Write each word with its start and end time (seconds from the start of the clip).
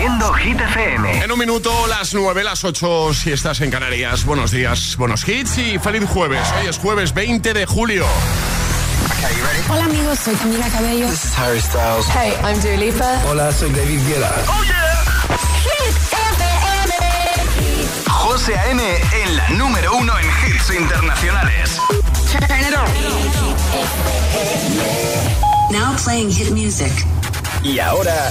siendo 0.00 0.32
Hit 0.32 0.58
FM. 0.58 1.24
En 1.24 1.30
un 1.30 1.38
minuto, 1.38 1.70
las 1.86 2.14
9, 2.14 2.42
las 2.42 2.64
8, 2.64 3.12
si 3.12 3.32
estás 3.32 3.60
en 3.60 3.70
Canarias. 3.70 4.24
Buenos 4.24 4.50
días, 4.50 4.96
buenos 4.96 5.28
hits 5.28 5.58
y 5.58 5.78
feliz 5.78 6.08
jueves. 6.08 6.48
Hoy 6.58 6.68
es 6.68 6.78
jueves 6.78 7.12
20 7.12 7.52
de 7.52 7.66
julio. 7.66 8.06
Hola 9.68 9.84
amigos, 9.84 10.18
soy 10.20 10.34
Camila 10.36 10.66
Cabello. 10.70 11.06
This 11.06 11.26
is 11.26 11.38
Harry 11.38 11.60
Styles. 11.60 12.06
Hey, 12.14 12.32
I'm 12.42 12.58
Dua 12.62 12.76
Lipa. 12.78 13.20
Hola, 13.28 13.52
soy 13.52 13.68
David 13.72 14.00
Guetta. 14.08 14.32
¡Oh, 14.48 14.64
yeah! 14.64 15.04
Hit 15.64 15.94
FM. 16.14 16.44
José 18.08 18.56
A.M. 18.56 18.82
en 19.22 19.36
la 19.36 19.50
número 19.50 19.96
uno 19.96 20.14
en 20.18 20.26
hits 20.46 20.70
internacionales. 20.70 21.78
Turn 22.32 22.44
it 22.58 22.74
on. 22.74 22.88
Now 25.70 25.94
playing 26.02 26.30
hit 26.30 26.52
music. 26.52 26.92
Y 27.62 27.78
ahora... 27.80 28.30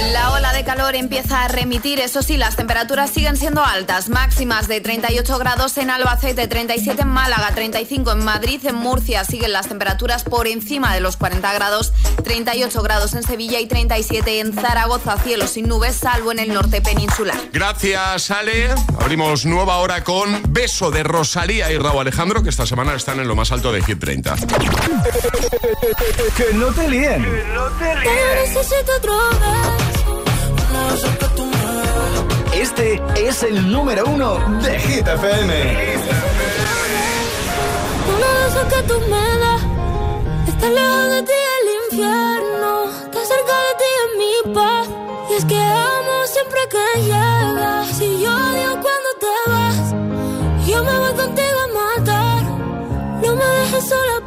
La 0.00 0.32
ola 0.32 0.52
de 0.52 0.64
calor 0.64 0.94
empieza 0.96 1.44
a 1.44 1.48
remitir, 1.48 2.00
eso 2.00 2.22
sí, 2.22 2.36
las 2.36 2.56
temperaturas 2.56 3.10
siguen 3.10 3.36
siendo 3.36 3.64
altas, 3.64 4.08
máximas 4.08 4.68
de 4.68 4.80
38 4.80 5.38
grados 5.38 5.76
en 5.78 5.90
Albacete, 5.90 6.48
37 6.48 7.02
en 7.02 7.08
Málaga, 7.08 7.50
35 7.54 8.12
en 8.12 8.24
Madrid, 8.24 8.60
en 8.64 8.74
Murcia 8.74 9.24
siguen 9.24 9.52
las 9.52 9.68
temperaturas 9.68 10.24
por 10.24 10.46
encima 10.46 10.94
de 10.94 11.00
los 11.00 11.16
40 11.16 11.52
grados, 11.52 11.92
38 12.22 12.82
grados 12.82 13.14
en 13.14 13.22
Sevilla 13.22 13.60
y 13.60 13.66
37 13.66 14.40
en 14.40 14.52
Zaragoza, 14.52 15.16
cielo 15.18 15.46
sin 15.46 15.68
nubes, 15.68 15.96
salvo 15.96 16.32
en 16.32 16.38
el 16.40 16.52
norte 16.52 16.80
peninsular. 16.80 17.36
Gracias, 17.52 18.30
Ale. 18.30 18.70
Abrimos 19.00 19.46
nueva 19.46 19.78
hora 19.78 20.02
con 20.04 20.42
Beso 20.48 20.90
de 20.90 21.02
Rosalía 21.02 21.70
y 21.72 21.78
Raúl 21.78 22.00
Alejandro, 22.00 22.42
que 22.42 22.50
esta 22.50 22.66
semana 22.66 22.94
están 22.94 23.20
en 23.20 23.28
lo 23.28 23.36
más 23.36 23.52
alto 23.52 23.72
de 23.72 23.82
Hit 23.82 24.00
30. 24.00 24.34
que 26.36 26.52
no 26.54 26.66
te 26.72 26.88
líen. 26.88 27.22
Que 27.22 27.44
no 27.54 27.70
te 27.78 27.94
líen. 27.96 29.83
Este 32.54 33.02
es 33.16 33.42
el 33.42 33.70
número 33.70 34.04
uno 34.06 34.38
de 34.62 34.78
Hit 34.78 35.06
FM. 35.06 35.52
Una 38.14 38.30
esas 38.48 38.66
que 38.72 38.82
tú 38.88 39.00
me 39.00 39.38
das. 39.42 39.62
Está 40.48 40.68
lejos 40.70 41.08
de 41.14 41.22
ti 41.22 41.38
el 41.58 41.66
infierno. 41.84 42.84
Está 43.04 43.20
cerca 43.32 43.54
de 43.66 43.72
ti 43.80 43.90
en 44.02 44.10
mi 44.18 44.54
paz. 44.54 44.88
Y 45.30 45.34
es 45.34 45.44
que 45.44 45.58
amo 45.58 46.16
siempre 46.26 46.60
que 46.70 47.02
llegas. 47.02 48.00
Y 48.00 48.22
yo 48.22 48.30
odio 48.30 48.70
cuando 48.84 49.10
te 49.24 49.50
vas. 49.50 50.66
Yo 50.66 50.84
me 50.84 50.98
voy 50.98 51.14
contigo 51.14 51.58
a 51.64 51.98
matar. 51.98 52.42
No 53.22 53.36
me 53.36 53.44
dejes 53.44 53.88
sola, 53.88 54.26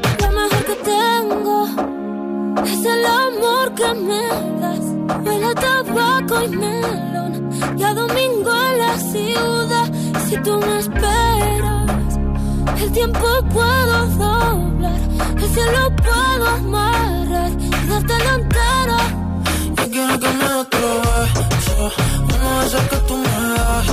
Es 2.65 2.85
el 2.85 3.05
amor 3.05 3.73
que 3.75 3.93
me 3.93 4.27
das. 4.61 4.85
Huele 5.25 5.45
a 5.45 5.55
tabaco 5.55 6.43
y 6.43 6.47
melón. 6.49 7.49
Y 7.77 7.83
a 7.83 7.93
domingo 7.93 8.51
en 8.69 8.77
la 8.79 8.97
ciudad. 8.97 9.91
Si 10.27 10.37
tú 10.37 10.57
me 10.57 10.79
esperas, 10.79 12.19
el 12.81 12.91
tiempo 12.91 13.27
puedo 13.53 14.05
doblar. 14.17 14.99
El 15.37 15.49
cielo 15.55 15.95
puedo 16.05 16.47
amarrar 16.47 17.51
y 17.59 17.87
darte 17.89 18.17
la 18.25 18.33
entera. 18.35 18.99
Yo 19.77 19.89
quiero 19.91 20.19
que 20.19 20.29
me 20.39 20.45
otro 20.63 21.01
beso, 21.01 21.91
uno 22.33 22.59
de 22.59 22.67
esos 22.67 22.81
que 22.89 22.97
tú 23.07 23.17
me 23.17 23.35
das. 23.55 23.87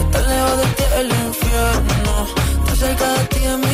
Estar 0.00 0.24
lejos 0.28 0.56
de 0.58 0.66
ti 0.76 0.84
el 1.00 1.08
infierno, 1.26 2.12
estar 2.58 2.76
cerca 2.76 3.08
de 3.12 3.24
ti 3.32 3.40
es 3.44 3.58
mi 3.58 3.73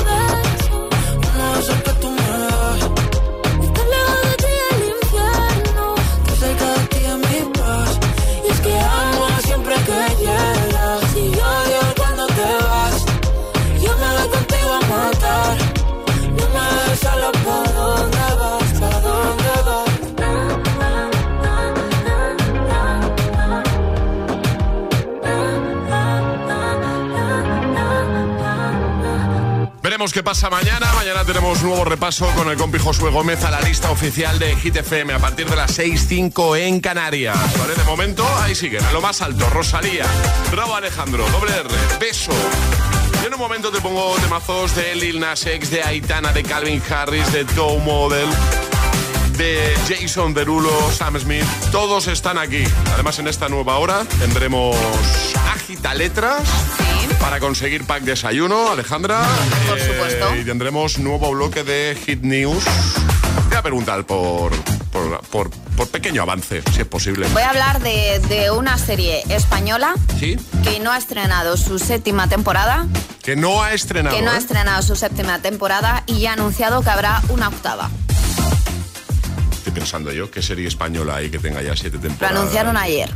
pasa 30.23 30.49
mañana. 30.49 30.91
Mañana 30.93 31.23
tenemos 31.25 31.63
nuevo 31.63 31.85
repaso 31.85 32.27
con 32.35 32.49
el 32.49 32.57
compi 32.57 32.77
Josué 32.77 33.11
Gómez 33.11 33.43
a 33.43 33.51
la 33.51 33.61
lista 33.61 33.89
oficial 33.91 34.37
de 34.39 34.55
Hit 34.55 34.75
FM 34.75 35.13
a 35.13 35.19
partir 35.19 35.49
de 35.49 35.55
las 35.55 35.77
6.05 35.79 36.57
en 36.57 36.79
Canarias. 36.79 37.37
¿Vale? 37.57 37.75
De 37.75 37.83
momento, 37.83 38.27
ahí 38.41 38.53
siguen, 38.53 38.83
a 38.83 38.91
lo 38.91 39.01
más 39.01 39.21
alto. 39.21 39.49
Rosalía, 39.49 40.05
Raúl 40.51 40.75
Alejandro, 40.75 41.25
doble 41.29 41.51
R, 41.51 41.69
beso. 41.99 42.31
Y 43.23 43.25
en 43.25 43.33
un 43.33 43.39
momento 43.39 43.71
te 43.71 43.79
pongo 43.81 44.15
temazos 44.15 44.75
de 44.75 44.95
Lil 44.95 45.19
Nas 45.19 45.45
X, 45.45 45.71
de 45.71 45.83
Aitana, 45.83 46.33
de 46.33 46.43
Calvin 46.43 46.81
Harris, 46.89 47.31
de 47.31 47.45
Toe 47.45 47.79
Model, 47.79 48.27
de 49.37 49.73
Jason 49.87 50.33
Derulo, 50.33 50.71
Sam 50.91 51.19
Smith. 51.19 51.45
Todos 51.71 52.07
están 52.07 52.37
aquí. 52.37 52.63
Además, 52.93 53.17
en 53.19 53.27
esta 53.27 53.49
nueva 53.49 53.77
hora 53.77 54.05
tendremos 54.19 54.75
agita 55.71 55.93
letras 55.93 56.41
para 57.19 57.39
conseguir 57.39 57.85
pack 57.85 58.03
desayuno, 58.03 58.71
Alejandra. 58.71 59.21
Por 59.69 59.77
Eh, 59.77 59.87
supuesto. 59.87 60.35
Y 60.35 60.43
tendremos 60.43 60.99
nuevo 60.99 61.31
bloque 61.31 61.63
de 61.63 61.97
Hit 62.05 62.23
News. 62.23 62.61
Te 62.65 63.47
voy 63.49 63.57
a 63.57 63.61
preguntar 63.61 64.05
por, 64.05 64.51
por, 64.91 65.21
por- 65.27 65.49
por 65.49 65.87
pequeño 65.87 66.23
avance, 66.23 66.61
si 66.73 66.81
es 66.81 66.87
posible. 66.87 67.25
Voy 67.31 67.41
a 67.43 67.49
hablar 67.51 67.79
de, 67.81 68.19
de 68.27 68.51
una 68.51 68.77
serie 68.77 69.23
española 69.29 69.93
¿Sí? 70.19 70.35
que 70.63 70.81
no 70.81 70.91
ha 70.91 70.97
estrenado 70.97 71.55
su 71.55 71.79
séptima 71.79 72.27
temporada, 72.27 72.85
Que 73.23 73.37
no 73.37 73.63
ha 73.63 73.71
estrenado. 73.71 74.13
que 74.15 74.21
no 74.21 74.31
ha 74.31 74.35
¿eh? 74.35 74.39
estrenado 74.39 74.81
su 74.81 74.97
séptima 74.97 75.39
temporada 75.41 76.03
y 76.05 76.19
ya 76.19 76.31
ha 76.31 76.33
anunciado 76.33 76.81
que 76.81 76.89
habrá 76.89 77.21
una 77.29 77.47
octava. 77.47 77.89
Estoy 79.53 79.71
pensando 79.71 80.11
yo, 80.11 80.29
¿qué 80.29 80.41
serie 80.41 80.67
española 80.67 81.15
hay 81.15 81.29
que 81.29 81.39
tenga 81.39 81.61
ya 81.61 81.77
siete 81.77 81.95
Lo 81.95 82.01
temporadas? 82.03 82.37
anunciaron 82.37 82.75
ayer. 82.75 83.09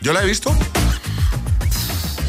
¿Yo 0.00 0.12
la 0.12 0.22
he 0.22 0.26
visto? 0.26 0.54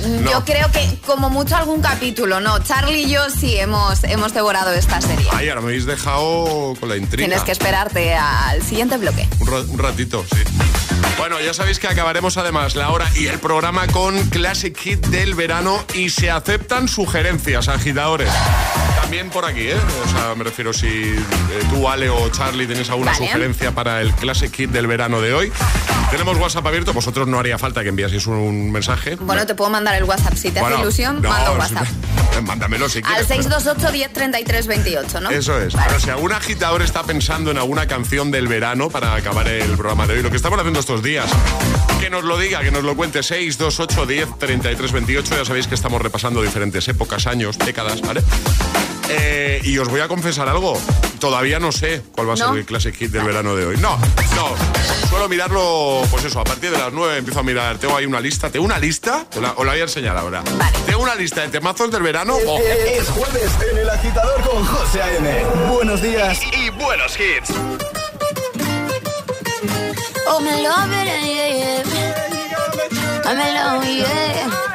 Yo 0.05 0.43
creo 0.45 0.71
que 0.71 0.99
como 1.05 1.29
mucho 1.29 1.55
algún 1.55 1.81
capítulo, 1.81 2.39
¿no? 2.39 2.59
Charlie 2.59 3.03
y 3.03 3.09
yo 3.09 3.29
sí 3.29 3.57
hemos, 3.57 4.03
hemos 4.03 4.33
devorado 4.33 4.71
esta 4.71 5.01
serie. 5.01 5.27
Ay, 5.31 5.49
ahora 5.49 5.61
me 5.61 5.67
habéis 5.67 5.85
dejado 5.85 6.75
con 6.79 6.89
la 6.89 6.97
intriga. 6.97 7.27
Tienes 7.27 7.43
que 7.43 7.51
esperarte 7.51 8.13
al 8.15 8.61
siguiente 8.61 8.97
bloque. 8.97 9.27
Un, 9.39 9.77
ratito, 9.77 10.23
sí. 10.29 10.41
Bueno, 11.17 11.39
ya 11.39 11.53
sabéis 11.53 11.79
que 11.79 11.87
acabaremos 11.87 12.37
además 12.37 12.75
la 12.75 12.89
hora 12.89 13.09
y 13.15 13.27
el 13.27 13.39
programa 13.39 13.87
con 13.87 14.21
Classic 14.29 14.77
Hit 14.77 15.07
del 15.07 15.33
verano 15.33 15.83
y 15.93 16.09
se 16.09 16.29
aceptan 16.29 16.87
sugerencias, 16.87 17.67
agitadores. 17.67 18.29
También 19.01 19.29
por 19.29 19.45
aquí, 19.45 19.69
¿eh? 19.69 19.77
O 20.05 20.09
sea, 20.09 20.35
me 20.35 20.43
refiero 20.43 20.73
si 20.73 20.87
eh, 20.87 21.15
tú, 21.69 21.87
Ale 21.87 22.09
o 22.09 22.29
Charlie 22.29 22.67
tenéis 22.67 22.89
alguna 22.89 23.13
sugerencia 23.15 23.71
para 23.71 24.01
el 24.01 24.13
Classic 24.13 24.53
Hit 24.53 24.69
del 24.71 24.87
verano 24.87 25.21
de 25.21 25.33
hoy. 25.33 25.51
Tenemos 26.11 26.37
WhatsApp 26.37 26.65
abierto, 26.65 26.93
vosotros 26.93 27.27
no 27.27 27.39
haría 27.39 27.57
falta 27.57 27.83
que 27.83 27.89
enviaseis 27.89 28.27
un 28.27 28.71
mensaje. 28.71 29.15
Bueno, 29.15 29.45
te 29.45 29.55
puedo 29.55 29.69
mandar 29.69 29.95
el 29.95 30.03
WhatsApp 30.03 30.35
si 30.35 30.51
te 30.51 30.59
hace 30.59 30.79
ilusión, 30.79 31.21
no, 31.21 31.29
mando 31.29 31.53
WhatsApp. 31.53 31.87
Mándamelo 32.43 32.89
si 32.89 33.01
quieres. 33.01 33.21
Al 33.21 33.27
628 33.27 33.91
10 33.91 34.13
33 34.13 34.67
28, 34.67 35.21
¿no? 35.21 35.29
Eso 35.29 35.59
es. 35.59 35.73
Pero 35.73 35.99
si 35.99 36.09
algún 36.09 36.31
agitador 36.31 36.81
está 36.81 37.03
pensando 37.03 37.51
en 37.51 37.57
alguna 37.57 37.87
canción 37.87 38.31
del 38.31 38.47
verano 38.47 38.89
para 38.89 39.15
acabar 39.15 39.47
el 39.47 39.71
programa 39.77 40.05
de 40.05 40.15
hoy, 40.15 40.21
lo 40.21 40.29
que 40.29 40.37
estamos 40.37 40.59
haciendo 40.59 40.79
estos 40.79 41.01
días, 41.01 41.29
que 41.99 42.09
nos 42.09 42.23
lo 42.23 42.37
diga, 42.37 42.61
que 42.61 42.71
nos 42.71 42.83
lo 42.83 42.95
cuente 42.95 43.23
628 43.23 44.05
10 44.05 44.39
33 44.39 44.91
28. 44.91 45.37
Ya 45.37 45.45
sabéis 45.45 45.67
que 45.67 45.75
estamos 45.75 46.01
repasando 46.01 46.41
diferentes 46.41 46.87
épocas, 46.87 47.27
años, 47.27 47.57
décadas, 47.57 48.01
¿vale? 48.01 48.21
Eh, 49.09 49.61
y 49.63 49.77
os 49.77 49.87
voy 49.87 50.01
a 50.01 50.07
confesar 50.07 50.47
algo. 50.49 50.79
Todavía 51.19 51.59
no 51.59 51.71
sé 51.71 52.01
cuál 52.11 52.29
va 52.29 52.33
a 52.33 52.37
ser 52.37 52.47
el 52.55 52.65
Classic 52.65 52.95
Hit 52.95 53.11
del 53.11 53.23
verano 53.23 53.55
de 53.55 53.65
hoy. 53.65 53.77
No, 53.77 53.97
no. 54.35 54.55
Suelo 55.09 55.29
mirarlo, 55.29 56.01
pues 56.11 56.25
eso, 56.25 56.39
a 56.39 56.43
partir 56.43 56.71
de 56.71 56.77
las 56.77 56.91
9 56.91 57.17
empiezo 57.17 57.39
a 57.39 57.43
mirar. 57.43 57.77
Tengo 57.77 57.95
ahí 57.95 58.05
una 58.05 58.19
lista. 58.19 58.49
¿Tengo 58.49 58.65
una 58.65 58.79
lista? 58.79 59.25
Os 59.35 59.41
la, 59.41 59.53
voy 59.53 59.79
a 59.79 59.83
enseñar 59.83 60.17
ahora. 60.17 60.43
Tengo 60.85 61.01
una 61.01 61.15
lista 61.15 61.41
de 61.41 61.49
temazos 61.49 61.89
del 61.91 62.03
verano. 62.03 62.37
Es, 62.37 63.07
jueves 63.09 63.51
en 63.71 63.77
el 63.77 63.89
agitador 63.89 64.41
con 64.41 64.65
José 64.65 65.01
A.M. 65.01 65.45
Buenos 65.71 66.01
días 66.01 66.39
y, 66.51 66.69
buenos 66.71 67.17
hits. 67.19 67.51
Oh, 70.27 70.39
me 70.41 70.61
love 70.63 70.91
it, 70.91 71.05
yeah, 71.23 71.47
yeah. 71.49 72.15
I'm 73.25 73.39
alone, 73.39 73.97
yeah. 73.97 74.74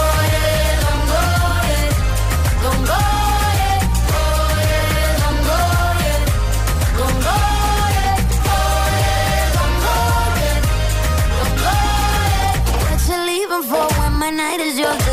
night 14.51 14.67
is 14.67 14.77
yours? 14.77 15.10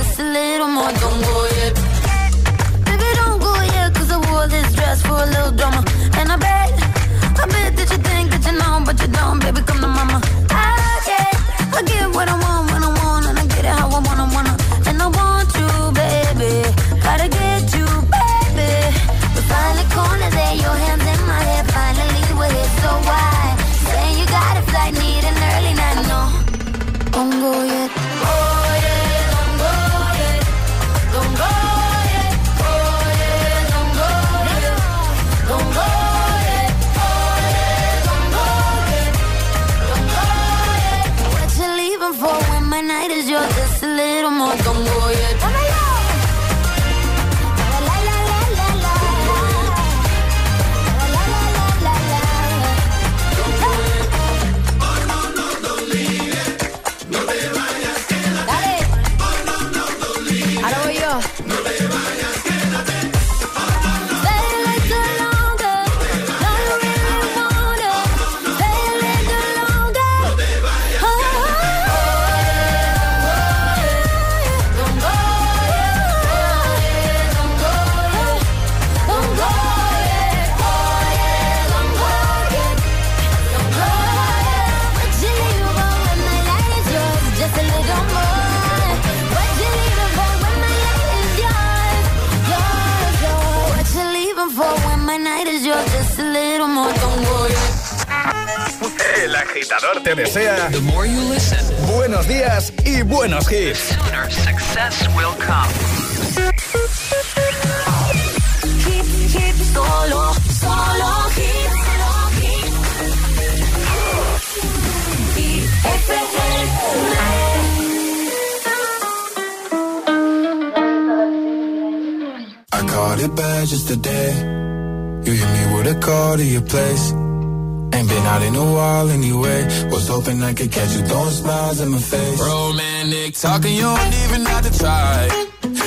Smiles 131.79 131.81
in 131.81 131.89
my 131.91 131.99
face. 131.99 132.41
Romantic 132.41 133.35
talking, 133.35 133.75
you 133.75 133.83
don't 133.83 134.15
even 134.25 134.47
have 134.47 134.65
to 134.67 134.79
try. 134.79 135.29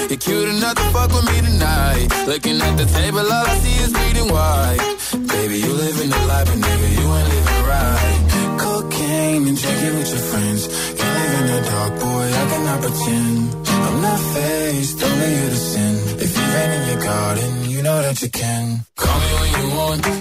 You're 0.10 0.18
cute 0.20 0.50
enough 0.50 0.76
to 0.76 0.84
fuck 0.94 1.12
with 1.12 1.26
me 1.26 1.38
tonight. 1.42 2.08
Looking 2.28 2.62
at 2.62 2.78
the 2.78 2.86
table, 2.86 3.20
all 3.20 3.48
I 3.48 3.56
see 3.60 3.78
is 3.84 3.92
bleeding 3.94 4.30
white. 4.32 4.82
Baby, 5.28 5.56
you 5.60 5.74
living 5.74 6.10
the 6.10 6.22
life, 6.32 6.48
but 6.48 6.60
nigga, 6.66 6.88
you 6.98 7.06
ain't 7.18 7.30
living 7.36 7.64
right. 7.74 8.20
Cocaine 8.60 9.48
and 9.48 9.58
drinking 9.58 9.96
with 9.98 10.10
your 10.16 10.26
friends. 10.32 10.62
Can't 10.98 11.16
live 11.20 11.34
in 11.40 11.46
the 11.52 11.60
dark, 11.70 11.94
boy, 12.00 12.26
I 12.42 12.44
cannot 12.52 12.80
pretend. 12.82 13.40
I'm 13.86 14.02
not 14.02 14.20
faced, 14.34 15.04
only 15.04 15.30
you 15.40 15.50
to 15.50 15.62
sin. 15.72 15.94
If 16.26 16.32
you 16.38 16.46
rain 16.56 16.72
in 16.78 16.84
your 16.90 17.02
garden, 17.04 17.70
you 17.70 17.82
know 17.82 18.02
that 18.02 18.22
you 18.22 18.30
can. 18.30 18.86
Call 18.96 19.20
me 19.20 19.30
when 19.40 19.52
you 19.60 19.68
want, 19.78 20.21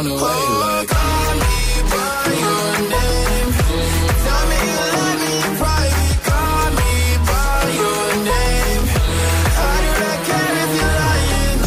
on 0.00 0.06
the 0.06 0.14
way. 0.14 0.20
Like, 0.20 0.88
call 0.88 1.34
me 1.36 1.56
by 1.92 2.24
your 2.44 2.72
name. 2.88 3.52
Tell 4.24 4.44
me 4.50 4.56
you 4.70 4.80
love 4.96 5.18
me 5.20 5.32
in 5.44 5.52
private. 5.60 6.18
Call 6.28 6.68
me 6.78 6.90
by 7.28 7.60
your 7.80 8.06
name. 8.32 8.82
I 9.68 9.74
do 9.84 9.90
not 10.04 10.18
care 10.28 10.56
if 10.64 10.70
you're 10.78 10.96
lying. 11.04 11.60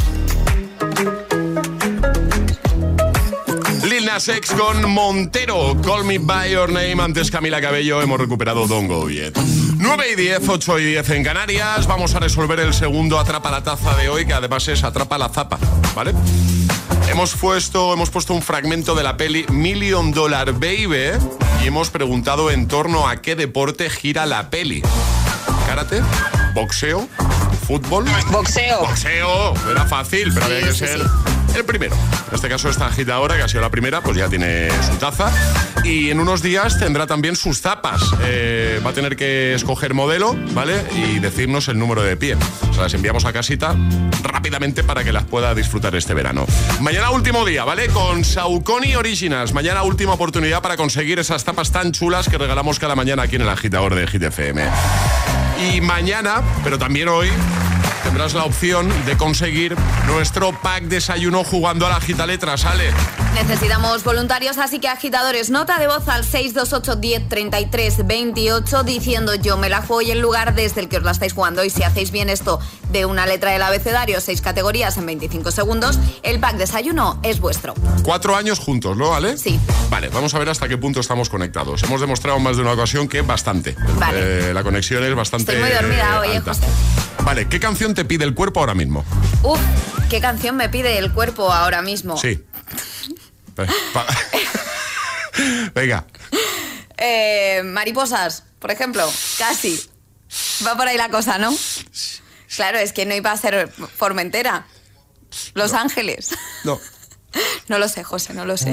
Lil 3.89 4.05
Nas 4.05 4.27
X 4.27 4.53
con 4.57 4.77
Montero, 4.89 5.79
Call 5.81 6.03
Me 6.03 6.17
By 6.17 6.51
Your 6.51 6.71
Name, 6.71 7.03
antes 7.03 7.29
Camila 7.29 7.61
Cabello, 7.61 8.01
hemos 8.01 8.19
recuperado 8.19 8.67
Don't 8.67 8.87
Go 8.87 9.09
Yet. 9.09 9.37
9 9.77 10.05
y 10.11 10.15
10, 10.15 10.49
8 10.49 10.79
y 10.79 10.85
10 10.85 11.09
en 11.09 11.23
Canarias, 11.23 11.85
vamos 11.85 12.15
a 12.15 12.19
resolver 12.19 12.59
el 12.59 12.73
segundo 12.73 13.19
Atrapa 13.19 13.51
la 13.51 13.63
Taza 13.63 13.95
de 13.95 14.09
hoy, 14.09 14.25
que 14.25 14.33
además 14.33 14.67
es 14.69 14.83
Atrapa 14.83 15.19
la 15.19 15.29
Zapa, 15.29 15.59
¿vale? 15.93 16.13
Hemos 17.09 17.35
puesto, 17.35 17.93
hemos 17.93 18.09
puesto 18.09 18.33
un 18.33 18.41
fragmento 18.41 18.95
de 18.95 19.03
la 19.03 19.17
peli 19.17 19.45
Million 19.49 20.11
Dollar 20.11 20.53
Baby 20.53 21.17
y 21.63 21.67
hemos 21.67 21.89
preguntado 21.89 22.49
en 22.51 22.67
torno 22.67 23.07
a 23.07 23.21
qué 23.21 23.35
deporte 23.35 23.89
gira 23.89 24.25
la 24.25 24.49
peli. 24.49 24.81
¿Karate? 25.67 26.01
¿Boxeo? 26.53 27.07
¿Fútbol? 27.67 28.05
Boxeo. 28.31 28.79
Boxeo, 28.81 29.53
era 29.71 29.85
fácil, 29.85 30.31
pero 30.33 30.45
había 30.45 30.61
que 30.61 30.71
sí, 30.73 30.79
ser 30.79 30.99
sí. 30.99 31.05
El 31.55 31.65
primero. 31.65 31.95
En 32.29 32.35
este 32.35 32.49
caso, 32.49 32.69
esta 32.69 32.87
agitadora, 32.87 33.35
que 33.35 33.43
ha 33.43 33.47
sido 33.47 33.61
la 33.61 33.69
primera, 33.69 34.01
pues 34.01 34.17
ya 34.17 34.29
tiene 34.29 34.69
su 34.81 34.95
taza. 34.97 35.31
Y 35.83 36.09
en 36.09 36.19
unos 36.19 36.41
días 36.41 36.79
tendrá 36.79 37.07
también 37.07 37.35
sus 37.35 37.61
zapas. 37.61 38.01
Eh, 38.21 38.81
va 38.85 38.91
a 38.91 38.93
tener 38.93 39.15
que 39.15 39.53
escoger 39.53 39.93
modelo, 39.93 40.35
¿vale? 40.51 40.83
Y 40.95 41.19
decirnos 41.19 41.67
el 41.67 41.77
número 41.77 42.03
de 42.03 42.17
pie. 42.17 42.35
O 42.69 42.73
sea, 42.73 42.83
las 42.83 42.93
enviamos 42.93 43.25
a 43.25 43.33
casita 43.33 43.75
rápidamente 44.23 44.83
para 44.83 45.03
que 45.03 45.13
las 45.13 45.25
pueda 45.25 45.53
disfrutar 45.53 45.95
este 45.95 46.13
verano. 46.13 46.45
Mañana 46.79 47.11
último 47.11 47.45
día, 47.45 47.63
¿vale? 47.63 47.87
Con 47.87 48.23
Saucony 48.23 48.95
Originals. 48.95 49.53
Mañana 49.53 49.83
última 49.83 50.13
oportunidad 50.13 50.61
para 50.61 50.77
conseguir 50.77 51.19
esas 51.19 51.43
tapas 51.43 51.71
tan 51.71 51.91
chulas 51.91 52.29
que 52.29 52.37
regalamos 52.37 52.79
cada 52.79 52.95
mañana 52.95 53.23
aquí 53.23 53.35
en 53.35 53.43
el 53.43 53.49
agitador 53.49 53.95
de 53.95 54.05
GTFM. 54.05 54.63
Y 55.71 55.81
mañana, 55.81 56.41
pero 56.63 56.77
también 56.77 57.07
hoy, 57.07 57.29
tendrás 58.03 58.33
la 58.33 58.43
opción 58.43 58.91
de 59.05 59.17
conseguir 59.17 59.75
nuestro 60.05 60.51
pack 60.61 60.83
desayuno 60.83 61.43
jugando 61.43 61.87
a 61.87 61.89
la 61.89 62.01
gita 62.01 62.25
letra. 62.27 62.57
Sale. 62.57 62.91
Necesitamos 63.33 64.03
voluntarios, 64.03 64.59
así 64.59 64.79
que 64.79 64.87
agitadores, 64.87 65.49
nota 65.49 65.79
de 65.79 65.87
voz 65.87 66.07
al 66.07 66.23
628 66.23 66.95
10 66.97 67.29
33 67.29 68.05
28 68.05 68.83
diciendo 68.83 69.33
yo 69.35 69.57
me 69.57 69.69
la 69.69 69.81
juego 69.81 70.01
y 70.01 70.11
el 70.11 70.19
lugar 70.19 70.53
desde 70.53 70.81
el 70.81 70.89
que 70.89 70.97
os 70.97 71.03
la 71.03 71.11
estáis 71.11 71.33
jugando. 71.33 71.63
Y 71.63 71.69
si 71.69 71.81
hacéis 71.83 72.11
bien 72.11 72.29
esto 72.29 72.59
de 72.91 73.05
una 73.05 73.25
letra 73.25 73.51
del 73.51 73.63
abecedario, 73.63 74.21
seis 74.21 74.41
categorías 74.41 74.97
en 74.97 75.07
25 75.07 75.51
segundos, 75.51 75.97
el 76.21 76.39
pack 76.39 76.57
desayuno 76.57 77.19
es 77.23 77.39
vuestro. 77.39 77.73
Cuatro 78.03 78.35
años 78.35 78.59
juntos, 78.59 78.97
¿no? 78.97 79.09
¿Vale? 79.09 79.37
Sí. 79.37 79.59
Vale, 79.89 80.09
vamos 80.09 80.33
a 80.35 80.39
ver 80.39 80.49
hasta 80.49 80.67
qué 80.67 80.77
punto 80.77 80.99
estamos 80.99 81.29
conectados. 81.29 81.81
Hemos 81.83 82.01
demostrado 82.01 82.39
más 82.39 82.57
de 82.57 82.61
una 82.61 82.73
ocasión 82.73 83.07
que 83.07 83.21
bastante. 83.21 83.75
Vale. 83.97 84.49
Eh, 84.49 84.53
la 84.53 84.63
conexión 84.63 85.03
es 85.03 85.15
bastante. 85.15 85.53
Estoy 85.53 85.69
muy 85.69 85.73
dormida 85.73 86.19
hoy, 86.19 86.29
eh, 86.29 86.37
alta. 86.37 86.53
José. 86.53 86.67
Vale, 87.23 87.47
¿qué 87.47 87.59
canción 87.59 87.92
te 87.93 88.05
pide 88.05 88.23
el 88.25 88.33
cuerpo 88.33 88.59
ahora 88.59 88.73
mismo? 88.73 89.03
Uf, 89.43 89.59
¿qué 90.09 90.19
canción 90.21 90.55
me 90.55 90.69
pide 90.69 90.97
el 90.97 91.11
cuerpo 91.13 91.51
ahora 91.51 91.81
mismo? 91.81 92.17
Sí. 92.17 92.43
Venga. 95.73 96.05
Eh, 96.97 97.61
mariposas, 97.65 98.43
por 98.59 98.71
ejemplo, 98.71 99.03
casi. 99.37 99.79
Va 100.65 100.75
por 100.75 100.87
ahí 100.87 100.97
la 100.97 101.09
cosa, 101.09 101.37
¿no? 101.37 101.53
Claro, 102.55 102.77
es 102.77 102.93
que 102.93 103.05
no 103.05 103.13
iba 103.15 103.31
a 103.31 103.37
ser 103.37 103.69
Formentera. 103.69 104.65
Los 105.53 105.73
Ángeles. 105.73 106.29
No. 106.63 106.79
No 107.67 107.79
lo 107.79 107.89
sé, 107.89 108.03
José, 108.03 108.35
no 108.35 108.45
lo 108.45 108.57
sé. 108.57 108.69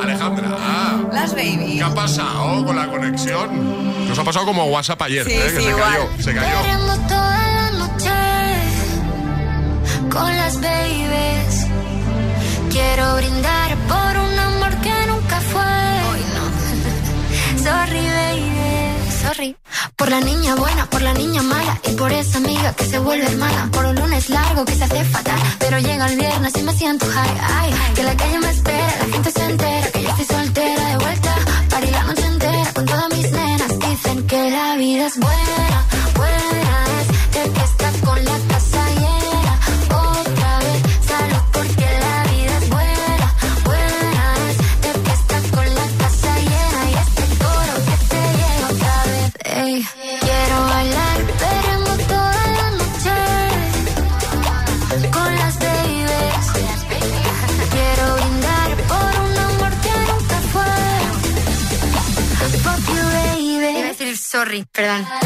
Alejandra. 0.00 0.48
ah, 0.56 1.02
Las 1.12 1.32
Baby. 1.34 1.74
¿Qué 1.78 1.82
ha 1.82 1.92
pasado 1.92 2.64
con 2.64 2.76
la 2.76 2.86
conexión? 2.88 3.85
Nos 4.16 4.22
ha 4.22 4.24
pasado 4.24 4.46
como 4.46 4.64
WhatsApp 4.64 5.02
ayer, 5.02 5.26
Sí, 5.26 5.32
¿eh? 5.34 5.42
que 5.42 5.50
sí, 5.50 5.56
se 5.56 5.62
igual. 5.68 5.92
cayó. 5.92 6.08
Se 6.22 6.34
cayó. 6.34 6.56
Toda 7.06 7.52
la 7.52 7.70
noche 7.72 8.10
con 10.10 10.36
las 10.38 10.58
babies. 10.58 11.66
Quiero 12.70 13.16
brindar 13.16 13.76
por 13.86 14.16
un 14.24 14.38
amor 14.38 14.74
que 14.80 15.06
nunca 15.06 15.38
fue. 15.52 15.62
Sorry, 17.62 18.06
baby, 18.06 18.52
sorry. 19.22 19.54
Por 19.96 20.08
la 20.08 20.20
niña 20.20 20.54
buena, 20.54 20.86
por 20.88 21.02
la 21.02 21.12
niña 21.12 21.42
mala 21.42 21.78
y 21.86 21.90
por 21.92 22.10
esa 22.10 22.38
amiga 22.38 22.72
que 22.74 22.86
se 22.86 22.98
vuelve 22.98 23.26
hermana. 23.26 23.68
Por 23.70 23.84
un 23.84 23.96
lunes 23.96 24.30
largo 24.30 24.64
que 24.64 24.74
se 24.76 24.84
hace 24.84 25.04
fatal, 25.04 25.38
pero 25.58 25.78
llega 25.78 26.06
el 26.06 26.16
viernes 26.16 26.54
y 26.56 26.62
me 26.62 26.72
siento 26.72 27.04
high. 27.06 27.38
Ay, 27.54 27.74
que 27.94 28.02
la 28.02 28.16
calle 28.16 28.38
me 28.38 28.48
espera, 28.50 28.94
la 28.98 29.04
gente 29.12 29.30
se 29.30 29.44
entera 29.44 29.88
la 35.06 35.10
vida 35.10 35.14
es 35.14 35.18
buena, 35.18 35.66
buena 35.68 35.85
sorry, 64.86 65.25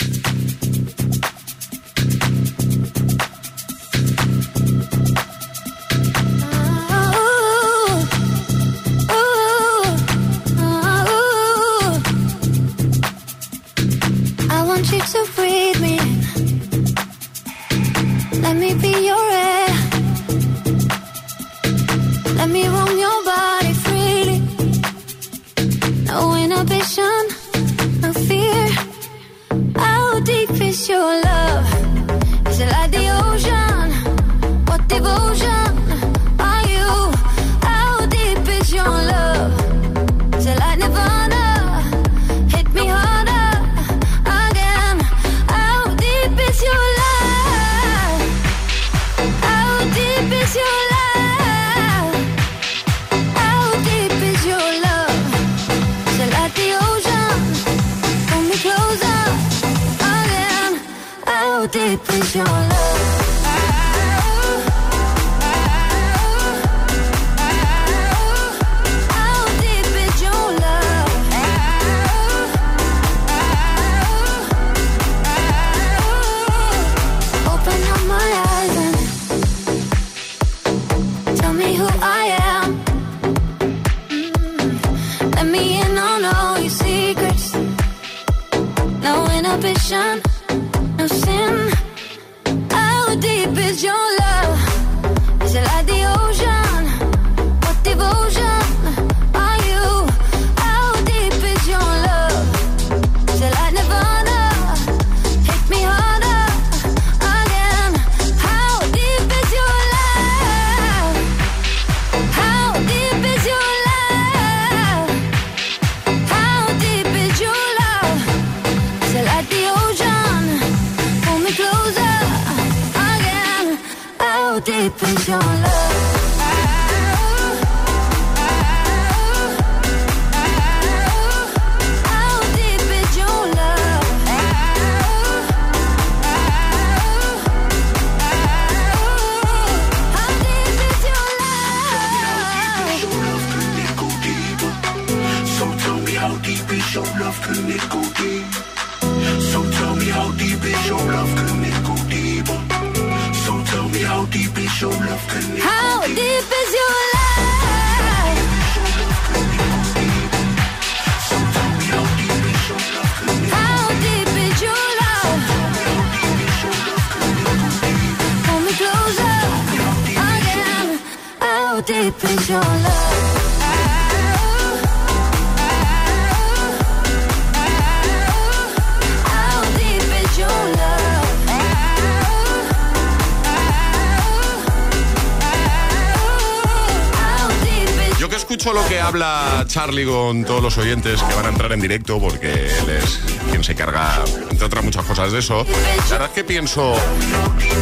Habla 189.11 189.65
Charlie 189.67 190.05
con 190.05 190.45
todos 190.45 190.63
los 190.63 190.77
oyentes 190.77 191.21
que 191.21 191.33
van 191.33 191.45
a 191.45 191.49
entrar 191.49 191.73
en 191.73 191.81
directo, 191.81 192.17
porque 192.17 192.53
él 192.53 192.89
es 192.89 193.19
quien 193.49 193.61
se 193.61 193.75
carga, 193.75 194.23
entre 194.49 194.65
otras 194.65 194.85
muchas 194.85 195.03
cosas 195.05 195.33
de 195.33 195.39
eso. 195.39 195.65
La 195.65 196.11
verdad 196.11 196.27
es 196.29 196.33
que 196.33 196.45
pienso, 196.45 196.95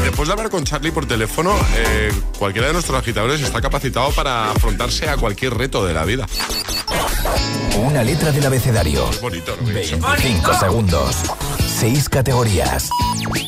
después 0.01 0.27
de 0.27 0.33
hablar 0.33 0.49
con 0.49 0.63
Charlie 0.63 0.91
por 0.91 1.05
teléfono, 1.05 1.55
eh, 1.75 2.11
cualquiera 2.39 2.69
de 2.69 2.73
nuestros 2.73 2.97
agitadores 2.97 3.41
está 3.41 3.61
capacitado 3.61 4.09
para 4.11 4.49
afrontarse 4.49 5.07
a 5.07 5.17
cualquier 5.17 5.53
reto 5.53 5.85
de 5.85 5.93
la 5.93 6.03
vida. 6.03 6.25
Una 7.77 8.03
letra 8.03 8.31
del 8.31 8.47
abecedario. 8.47 9.07
bonito, 9.21 9.55
25 9.61 10.53
segundos. 10.55 11.15
Seis 11.79 12.09
categorías. 12.09 12.89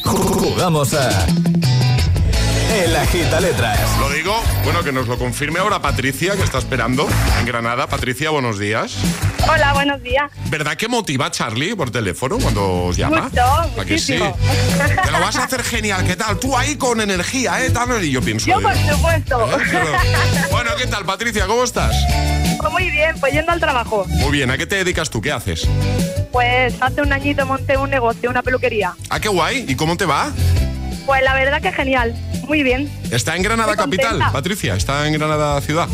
Jugamos 0.04 0.94
a 0.94 1.26
el 2.72 2.96
Agita 2.96 3.42
Letras. 3.42 3.80
Lo 4.00 4.10
digo, 4.10 4.42
bueno, 4.64 4.84
que 4.84 4.94
nos 4.94 5.08
lo 5.08 5.18
confirme 5.18 5.60
ahora 5.60 5.82
Patricia, 5.82 6.36
que 6.38 6.44
está 6.44 6.58
esperando 6.58 7.08
en 7.40 7.46
Granada. 7.46 7.88
Patricia, 7.88 8.30
buenos 8.30 8.60
días. 8.60 8.96
Hola, 9.50 9.74
buenos 9.74 10.02
días. 10.02 10.32
¿Verdad 10.46 10.78
que 10.78 10.88
motiva 10.88 11.26
a 11.26 11.32
Charlie 11.32 11.76
por 11.76 11.92
teléfono 11.92 12.38
cuando 12.38 12.86
os 12.86 12.96
llama? 12.98 13.24
Mucho, 13.24 13.44
¿A 13.44 13.86
que 13.86 14.00
sí? 14.00 14.18
Te 14.18 15.12
lo 15.12 15.20
vas 15.20 15.36
a 15.36 15.44
hacer 15.44 15.64
genial, 15.64 16.06
¿qué 16.06 16.16
tal? 16.16 16.40
Tú 16.40 16.56
ahí 16.56 16.76
con 16.78 17.02
energía, 17.02 17.64
¿eh? 17.66 17.74
Y 18.04 18.12
yo 18.12 18.22
pienso... 18.22 18.48
Yo, 18.48 18.62
por 18.62 18.76
supuesto. 18.76 19.50
¿Eh? 19.52 20.48
Bueno, 20.52 20.72
¿qué 20.78 20.88
tal, 20.88 21.06
Patricia? 21.06 21.48
¿Cómo 21.48 21.64
estás? 21.64 21.94
Pues 22.58 22.72
muy 22.72 22.90
bien, 22.90 23.20
pues 23.20 23.34
yendo 23.34 23.52
al 23.52 23.60
trabajo. 23.60 24.06
Muy 24.08 24.32
bien, 24.32 24.50
¿a 24.50 24.58
qué 24.58 24.66
te 24.66 24.78
dedicas 24.78 25.10
tú? 25.10 25.20
¿Qué 25.20 25.32
haces? 25.32 25.68
Pues 26.32 26.74
hace 26.80 27.02
un 27.02 27.12
añito 27.12 27.46
monté 27.46 27.76
un 27.76 27.90
negocio, 27.90 28.30
una 28.30 28.42
peluquería. 28.42 28.94
Ah, 29.10 29.20
qué 29.20 29.28
guay. 29.28 29.66
¿Y 29.68 29.76
cómo 29.76 29.98
te 29.98 30.06
va? 30.06 30.32
Pues 31.06 31.22
la 31.24 31.34
verdad 31.34 31.62
que 31.62 31.72
genial 31.74 32.16
muy 32.48 32.64
bien. 32.64 32.90
¿Está 33.12 33.36
en 33.36 33.44
Granada 33.44 33.76
capital, 33.76 34.20
Patricia? 34.32 34.76
¿Está 34.76 35.08
en 35.08 35.14
Granada 35.14 35.60
ciudad? 35.62 35.88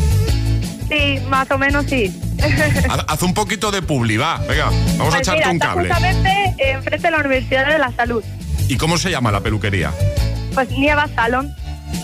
Sí, 0.88 1.18
más 1.28 1.50
o 1.50 1.58
menos 1.58 1.86
sí. 1.86 2.18
Haz 3.08 3.22
un 3.22 3.34
poquito 3.34 3.70
de 3.70 3.82
publi, 3.82 4.16
va. 4.16 4.38
Venga, 4.48 4.66
vamos 4.96 5.14
a 5.14 5.18
pues 5.18 5.28
echarte 5.28 5.50
un 5.50 5.58
cable. 5.58 5.88
Justamente 5.88 6.54
enfrente 6.58 7.06
de 7.06 7.10
la 7.10 7.18
Universidad 7.18 7.66
de 7.68 7.78
la 7.78 7.92
Salud. 7.92 8.22
¿Y 8.68 8.76
cómo 8.76 8.98
se 8.98 9.10
llama 9.10 9.30
la 9.30 9.40
peluquería? 9.40 9.92
Pues 10.54 10.70
Nievas 10.70 11.10
Salon. 11.14 11.54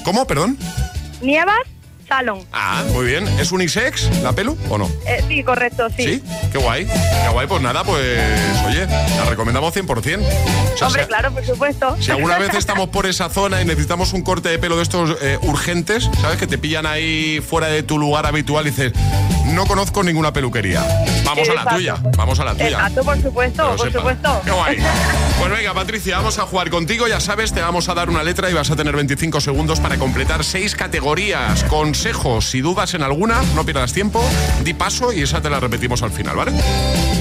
¿Cómo, 0.04 0.26
perdón? 0.26 0.59
Nievas 1.22 1.57
Salon. 2.07 2.45
Ah, 2.53 2.83
muy 2.93 3.07
bien. 3.07 3.27
¿Es 3.38 3.53
unisex 3.53 4.11
la 4.23 4.33
pelu 4.33 4.57
o 4.69 4.79
no? 4.79 4.90
Eh, 5.07 5.23
sí, 5.29 5.43
correcto, 5.43 5.88
sí. 5.97 6.05
¿Sí? 6.05 6.23
Qué 6.53 6.59
guay. 6.59 6.87
Qué 6.87 7.29
guay. 7.33 7.47
Pues 7.47 7.62
nada, 7.62 7.85
pues 7.85 8.01
oye, 8.67 8.87
la 8.87 9.25
recomendamos 9.29 9.75
100%. 9.75 10.21
Hombre, 10.83 11.07
claro, 11.07 11.33
por 11.33 11.45
supuesto. 11.45 11.97
Si 12.01 12.11
alguna 12.11 12.38
vez 12.38 12.55
estamos 12.59 12.88
por 12.88 13.07
esa 13.07 13.29
zona 13.29 13.62
y 13.62 13.64
necesitamos 13.64 14.12
un 14.12 14.23
corte 14.23 14.49
de 14.49 14.59
pelo 14.59 14.77
de 14.77 14.83
estos 14.83 15.17
eh, 15.23 15.38
urgentes, 15.43 16.11
¿sabes? 16.21 16.38
Que 16.38 16.47
te 16.47 16.59
pillan 16.59 16.87
ahí 16.87 17.40
fuera 17.40 17.69
de 17.69 17.83
tu 17.83 17.99
lugar 17.99 18.27
habitual 18.27 18.67
y 18.67 18.71
dices, 18.71 18.93
no 19.55 19.67
conozco 19.67 20.03
ninguna 20.03 20.33
peluquería. 20.33 20.85
Vamos 21.25 21.49
a 21.49 21.55
la 21.55 21.64
tuya, 21.64 21.97
vamos 22.17 22.38
a 22.40 22.45
la 22.45 22.53
tuya. 22.53 22.69
Exacto, 22.69 23.05
por 23.05 23.23
supuesto, 23.23 23.77
por 23.77 23.93
supuesto. 23.93 24.43
Qué 24.45 24.51
guay. 24.51 24.79
Pues 25.38 25.51
venga, 25.51 25.75
Patricia, 25.75 26.17
vamos 26.17 26.38
a 26.38 26.43
jugar 26.43 26.71
contigo. 26.71 27.07
Ya 27.07 27.21
sabes, 27.21 27.53
te 27.53 27.61
vamos 27.61 27.88
a 27.88 27.95
dar 27.95 28.11
una 28.11 28.23
letra 28.23 28.51
y 28.51 28.53
vas 28.53 28.71
a 28.71 28.77
tener 28.77 28.95
25 28.95 29.40
segundos 29.40 29.81
para 29.81 29.97
completar 29.97 30.45
seis 30.45 30.75
categorías. 30.75 31.64
Consejos, 31.64 32.51
si 32.51 32.61
dudas 32.61 32.95
en 32.95 33.03
alguna, 33.03 33.43
no 33.55 33.64
pierdas 33.64 33.93
tiempo, 33.93 34.25
di 34.62 34.75
paso 34.75 35.12
y 35.12 35.23
esa 35.23 35.40
te 35.40 35.51
la 35.51 35.61
repetimos 35.61 36.03
al 36.03 36.11
final, 36.11 36.37
¿vale? 36.37 36.53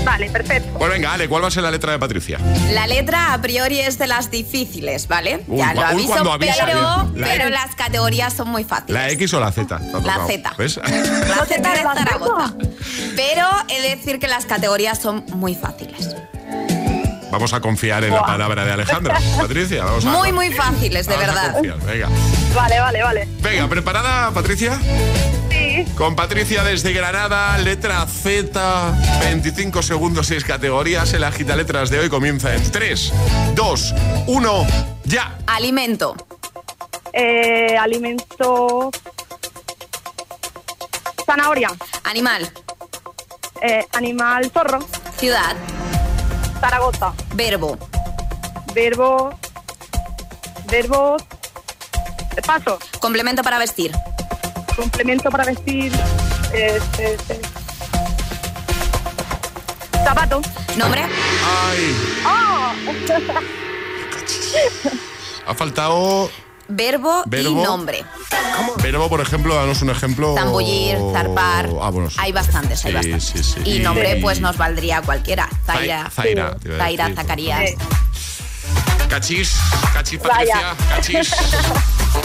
Vale, 0.04 0.30
perfecto. 0.30 0.78
Pues 0.78 0.92
venga, 0.92 1.14
Ale, 1.14 1.30
¿cuál 1.30 1.44
va 1.44 1.48
a 1.48 1.52
ser 1.52 1.64
la 1.64 1.72
letra 1.72 1.94
de 1.94 2.00
Patricia? 2.00 2.40
La 2.72 2.88
letra 2.88 3.34
a 3.34 3.42
priori 3.42 3.80
es 3.80 3.98
de 3.98 4.08
las 4.08 4.32
difíciles, 4.32 5.08
¿vale? 5.08 5.44
Uy, 5.48 5.58
ya 5.60 5.74
lo 5.74 5.82
aviso, 5.82 6.10
cuando 6.10 6.34
avisa, 6.34 6.66
pero. 6.66 7.12
La 7.16 7.28
pero 7.28 7.50
las 7.50 7.76
categorías 7.76 8.34
son 8.34 8.50
muy 8.50 8.64
fáciles. 8.64 8.94
¿La 8.94 9.10
X 9.12 9.34
o 9.34 9.40
la 9.40 9.52
Z? 9.52 9.80
Tocado. 9.92 10.28
Z. 10.28 10.54
¿Ves? 10.58 10.78
La 10.78 11.46
Z 11.46 11.70
de 11.70 11.78
Zaragoza. 11.78 12.23
Pero 13.16 13.48
he 13.70 13.82
de 13.82 13.96
decir 13.96 14.20
que 14.20 14.28
las 14.28 14.46
categorías 14.46 15.00
son 15.00 15.26
muy 15.34 15.56
fáciles. 15.56 16.16
Vamos 17.34 17.52
a 17.54 17.62
confiar 17.62 18.04
en 18.04 18.14
la 18.14 18.22
palabra 18.22 18.64
de 18.64 18.74
Alejandra. 18.74 19.20
Patricia, 19.38 19.84
vamos 19.84 20.06
a... 20.06 20.12
Muy, 20.12 20.32
muy 20.32 20.52
fáciles, 20.52 21.08
de 21.08 21.16
vamos 21.16 21.28
verdad. 21.28 21.62
Venga. 21.84 22.08
Vale, 22.54 22.80
vale, 22.80 23.02
vale. 23.02 23.28
Venga, 23.42 23.68
¿preparada, 23.68 24.30
Patricia? 24.32 24.80
Sí. 25.50 25.84
Con 25.98 26.16
Patricia 26.16 26.64
desde 26.64 26.94
Granada, 26.94 27.58
letra 27.58 28.06
Z, 28.06 28.94
25 29.22 29.82
segundos, 29.82 30.28
6 30.28 30.44
categorías. 30.44 31.12
El 31.14 31.24
agita 31.24 31.56
letras 31.56 31.90
de 31.90 32.02
hoy 32.02 32.10
comienza 32.10 32.54
en 32.54 32.72
3, 32.72 33.12
2, 33.56 33.96
1, 34.28 34.68
ya. 35.06 35.36
Alimento. 35.48 36.16
Eh, 37.14 37.76
alimento. 37.80 38.92
Zanahoria. 41.26 41.70
Animal. 42.04 42.50
Eh, 43.62 43.86
animal 43.94 44.52
zorro. 44.52 44.80
Ciudad. 45.18 45.56
Zaragoza. 46.60 47.14
Verbo. 47.36 47.78
Verbo. 48.74 49.30
Verbo. 50.66 51.18
Paso. 52.46 52.80
Complemento 53.00 53.44
para 53.44 53.58
vestir. 53.60 53.92
Complemento 54.76 55.30
para 55.30 55.46
vestir. 55.46 55.92
eh, 56.54 56.80
eh, 57.00 57.18
eh. 57.30 57.42
Zapato. 60.04 60.42
Nombre. 60.78 61.04
Ay, 61.04 61.96
¡Oh! 62.26 62.72
ha 65.48 65.54
faltado 65.54 66.30
Verbo, 66.68 67.24
Verbo. 67.26 67.50
y 67.50 67.56
nombre. 67.56 68.04
verbo, 68.82 69.10
por 69.10 69.22
ejemplo, 69.22 69.54
danos 69.56 69.82
un 69.82 69.90
ejemplo. 69.90 70.36
Zambullir, 70.36 70.98
zarpar. 71.12 71.70
Ah, 71.82 71.90
bueno, 71.90 72.10
sí. 72.10 72.18
Hay 72.20 72.32
bastantes, 72.32 72.84
hay 72.86 72.94
bastantes. 72.94 73.24
sí, 73.24 73.44
sí. 73.44 73.60
Y 73.70 73.80
nombre, 73.80 74.18
pues 74.22 74.40
nos 74.40 74.58
valdría 74.58 75.02
cualquiera. 75.02 75.50
Zaira. 75.66 76.10
Zaira, 76.10 76.58
Zaira. 76.78 77.14
Zacarías. 77.14 77.72
Cachis, 79.14 79.56
cachis, 79.94 80.20
Patricia, 80.20 80.74
cachis. 80.90 81.36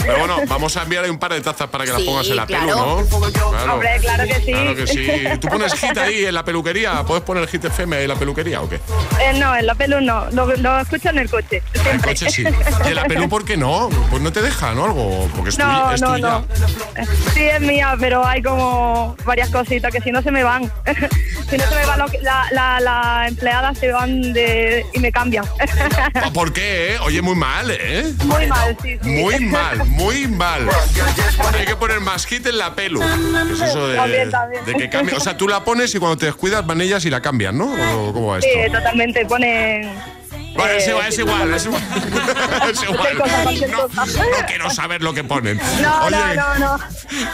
Pero 0.05 0.19
bueno, 0.19 0.37
vamos 0.47 0.75
a 0.77 0.83
enviarle 0.83 1.09
un 1.09 1.17
par 1.19 1.33
de 1.33 1.41
tazas 1.41 1.67
para 1.67 1.83
que 1.83 1.91
las 1.91 2.01
Sí, 2.01 2.05
pongas 2.07 2.27
en 2.27 2.35
la 2.35 2.45
pelu, 2.47 2.59
claro. 2.63 3.05
¿no? 3.11 3.31
Claro. 3.49 3.73
Hombre, 3.73 3.89
claro 4.01 4.23
que 4.25 4.35
sí. 4.35 4.51
Claro 4.51 4.75
que 4.75 4.87
sí. 4.87 5.07
¿Tú 5.41 5.47
pones 5.49 5.73
hit 5.73 5.97
ahí 5.97 6.25
en 6.25 6.33
la 6.33 6.43
peluquería? 6.45 7.03
¿Puedes 7.03 7.23
poner 7.23 7.47
hit 7.47 7.65
FM 7.65 7.95
ahí 7.95 8.03
en 8.03 8.09
la 8.09 8.15
peluquería 8.15 8.61
o 8.61 8.69
qué? 8.69 8.75
Eh, 9.19 9.33
no, 9.39 9.55
en 9.55 9.65
la 9.67 9.75
pelu 9.75 9.99
no. 10.01 10.29
Lo, 10.31 10.45
lo 10.57 10.79
escucho 10.79 11.09
en 11.09 11.17
el 11.19 11.29
coche. 11.29 11.61
En 11.73 11.87
el 11.95 12.01
coche 12.01 12.29
sí. 12.29 12.43
¿Y 12.43 12.87
en 12.87 12.95
la 12.95 13.05
pelu 13.05 13.27
por 13.29 13.43
qué 13.45 13.57
no? 13.57 13.89
Pues 14.11 14.21
no 14.21 14.31
te 14.31 14.41
deja, 14.41 14.73
¿no? 14.73 14.85
Algo, 14.85 15.27
porque 15.35 15.49
es, 15.49 15.57
tuya- 15.57 15.67
No, 15.67 15.91
es 15.93 16.01
no, 16.01 16.13
tuya. 16.15 16.21
no. 16.29 16.45
Sí, 17.33 17.41
es 17.43 17.61
mía, 17.61 17.95
pero 17.99 18.25
hay 18.25 18.41
como 18.43 19.15
varias 19.25 19.49
cositas 19.49 19.91
que 19.91 20.01
si 20.01 20.11
no 20.11 20.21
se 20.21 20.31
me 20.31 20.43
van. 20.43 20.71
si 21.49 21.57
no 21.57 21.67
se 21.67 21.75
me 21.75 21.85
van, 21.85 21.99
la, 22.21 22.45
la, 22.51 22.79
la 22.79 23.25
empleada 23.27 23.73
se 23.73 23.91
van 23.91 24.33
de, 24.33 24.85
y 24.93 24.99
me 24.99 25.11
cambian. 25.11 25.45
¿Por 26.33 26.53
qué? 26.53 26.78
Eh? 26.79 26.97
Oye, 27.03 27.21
muy 27.21 27.35
mal, 27.35 27.69
¿eh? 27.71 28.13
Muy 28.25 28.47
mal, 28.47 28.77
sí, 28.81 28.97
sí. 29.01 29.09
Muy 29.09 29.39
mal, 29.45 29.85
muy 29.85 30.27
mal. 30.27 30.67
Hay 31.53 31.65
que 31.65 31.75
poner 31.75 31.99
más 31.99 32.25
hit 32.25 32.45
en 32.47 32.57
la 32.57 32.73
pelu. 32.75 32.99
¿Qué 32.99 33.53
es 33.53 33.61
eso 33.61 33.87
de, 33.87 33.95
También, 33.97 34.29
también. 34.31 34.65
de 34.65 34.73
que 34.73 34.89
cambie? 34.89 35.15
O 35.15 35.19
sea, 35.19 35.37
tú 35.37 35.47
la 35.47 35.63
pones 35.63 35.93
y 35.95 35.99
cuando 35.99 36.17
te 36.17 36.25
descuidas 36.27 36.65
van 36.65 36.81
ellas 36.81 37.03
y 37.05 37.09
la 37.09 37.21
cambian, 37.21 37.57
¿no? 37.57 37.73
¿O 37.73 38.13
¿Cómo 38.13 38.27
va 38.27 38.39
esto? 38.39 38.49
Sí, 38.51 38.71
totalmente. 38.71 39.25
Ponen. 39.25 39.91
Es 40.57 40.87
eh, 40.87 40.89
igual, 40.89 41.07
es 41.07 41.19
igual, 41.19 41.53
es 41.53 41.65
igual. 41.65 41.83
Es 42.71 42.83
igual. 42.83 43.17
No, 43.69 44.45
quiero 44.47 44.69
saber 44.69 45.01
lo 45.01 45.13
que 45.13 45.23
ponen. 45.23 45.59
No, 45.81 46.05
Oye, 46.05 46.35
no, 46.35 46.55
no, 46.59 46.77
no. 46.77 46.83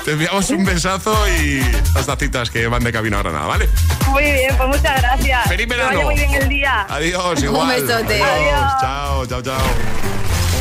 te 0.03 0.11
enviamos 0.11 0.49
un 0.51 0.63
besazo 0.63 1.15
y 1.27 1.59
las 1.93 2.05
tacitas 2.05 2.49
que 2.51 2.67
van 2.67 2.83
de 2.83 2.91
camino 2.91 3.17
a 3.17 3.23
Granada, 3.23 3.47
¿vale? 3.47 3.69
Muy 4.09 4.23
bien, 4.23 4.55
pues 4.55 4.69
muchas 4.69 5.01
gracias. 5.01 5.47
Feliz 5.47 5.67
Que 5.67 5.73
verano. 5.75 5.91
vaya 5.97 6.03
muy 6.05 6.15
bien 6.15 6.33
el 6.35 6.49
día. 6.49 6.85
Adiós, 6.89 7.41
igual. 7.43 7.67
besote. 7.81 8.21
Adiós. 8.21 8.73
Chao, 8.81 9.25
chao, 9.25 9.41
chao. 9.41 9.65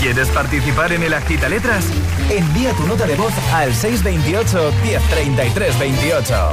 ¿Quieres 0.01 0.29
participar 0.29 0.93
en 0.93 1.03
el 1.03 1.15
Agita 1.15 1.49
Letras? 1.49 1.85
Envía 2.31 2.73
tu 2.73 2.87
nota 2.87 3.07
de 3.07 3.15
voz 3.17 3.33
al 3.53 3.75
628 3.75 4.73
1033 4.83 5.79
28. 5.79 6.53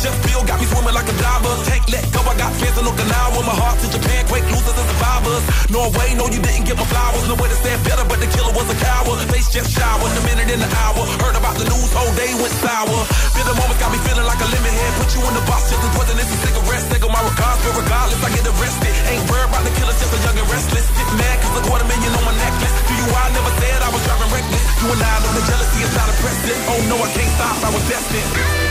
Chef 0.00 0.16
Bill 0.24 0.42
got 0.48 0.56
me 0.56 0.66
swimming 0.66 0.96
like 0.96 1.08
a 1.08 1.16
diver. 1.20 1.52
Take 1.68 1.84
let 1.92 2.04
go, 2.16 2.20
I 2.24 2.34
got 2.40 2.52
fans 2.56 2.76
in 2.80 2.84
Okinawa. 2.88 3.40
My 3.44 3.56
heart 3.56 3.76
to 3.84 3.88
Japan, 3.92 4.24
quake 4.32 4.48
losers 4.48 4.72
and 4.72 4.88
survivors. 4.96 5.44
Norway, 5.68 6.08
no, 6.16 6.24
you 6.32 6.40
didn't 6.40 6.64
get 6.64 6.76
my 6.80 6.88
flowers. 6.88 7.24
No 7.28 7.36
way 7.36 7.48
to 7.52 7.58
stand 7.60 7.80
better, 7.84 8.04
but 8.08 8.18
the 8.18 8.28
killer 8.32 8.52
was 8.56 8.66
a 8.72 8.76
coward. 8.80 9.20
Face 9.28 9.48
just 9.52 9.76
showered, 9.76 10.12
a 10.16 10.22
minute 10.24 10.48
in 10.48 10.60
the 10.60 10.70
hour. 10.80 11.04
Heard 11.20 11.36
about 11.36 11.56
the 11.60 11.68
news, 11.68 11.90
whole 11.92 12.14
day 12.16 12.32
went 12.40 12.54
sour. 12.64 13.00
Bitter 13.36 13.54
moments 13.60 13.78
got 13.78 13.92
me 13.92 14.00
feeling 14.08 14.24
like 14.24 14.40
a 14.40 14.48
lemon 14.48 14.72
head. 14.72 14.92
Put 14.96 15.10
you 15.12 15.20
in 15.20 15.34
the 15.36 15.44
box, 15.44 15.68
just 15.68 15.84
as 15.84 15.92
poisonous 15.92 16.28
as 16.32 16.40
cigarettes. 16.48 16.86
Take 16.88 17.04
my 17.04 17.20
regards, 17.20 17.60
but 17.60 17.74
regardless, 17.76 18.20
I 18.24 18.30
get 18.32 18.44
arrested. 18.48 18.92
Ain't 19.12 19.24
worried 19.28 19.52
about 19.52 19.62
the 19.68 19.72
killer, 19.76 19.94
just 20.00 20.16
a 20.16 20.18
young 20.24 20.36
and 20.40 20.48
restless. 20.48 20.86
Get 20.96 21.08
mad, 21.20 21.36
cause 21.44 21.54
a 21.60 21.62
quarter 21.68 21.84
million 21.84 22.12
on 22.16 22.24
my 22.24 22.34
necklace. 22.40 22.74
Do 22.88 22.92
you, 22.96 23.06
I 23.12 23.28
never 23.36 23.52
said 23.60 23.78
I 23.84 23.90
was 23.92 24.02
driving 24.08 24.32
reckless. 24.32 24.64
You 24.80 24.86
and 24.96 25.02
I 25.04 25.12
know 25.20 25.32
the 25.36 25.44
jealousy 25.44 25.80
is 25.84 25.92
not 25.92 26.08
impressive. 26.08 26.58
Oh 26.72 26.80
no, 26.88 26.96
I 27.04 27.08
can't 27.12 27.32
stop, 27.36 27.56
I 27.60 27.68
was 27.68 27.84
destined. 27.84 28.69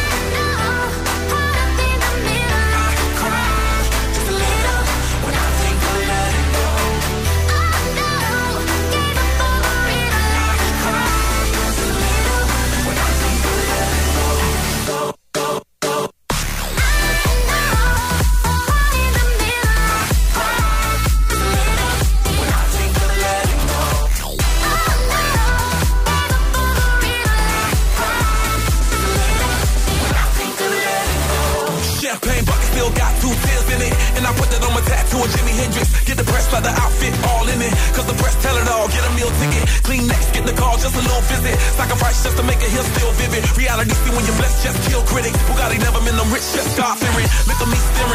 Visit. 41.29 41.53
Sacrifice 41.77 42.25
just 42.25 42.35
to 42.37 42.43
make 42.43 42.57
it 42.57 42.73
here 42.73 42.81
still 42.97 43.13
vivid. 43.21 43.45
Reality 43.53 43.93
see 43.93 44.09
when 44.09 44.25
you're 44.25 44.39
blessed, 44.41 44.65
just 44.65 44.81
kill 44.89 45.05
critics. 45.05 45.37
Bugatti 45.45 45.77
never 45.77 46.01
been 46.01 46.17
them 46.17 46.29
rich, 46.33 46.45
just 46.57 46.73
God 46.73 46.97
fearing. 46.97 47.29
Look 47.45 47.61
at 47.61 47.69
me 47.69 47.77
staring, 47.77 48.08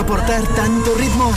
soportar 0.00 0.42
tanto 0.56 0.94
ritmo? 0.94 1.30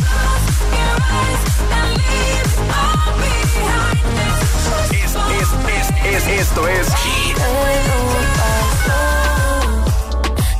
Es, 4.89 5.11
es, 5.41 5.49
es, 5.75 6.15
es, 6.15 6.39
esto 6.39 6.67
es 6.69 6.87
Hit. 6.87 7.37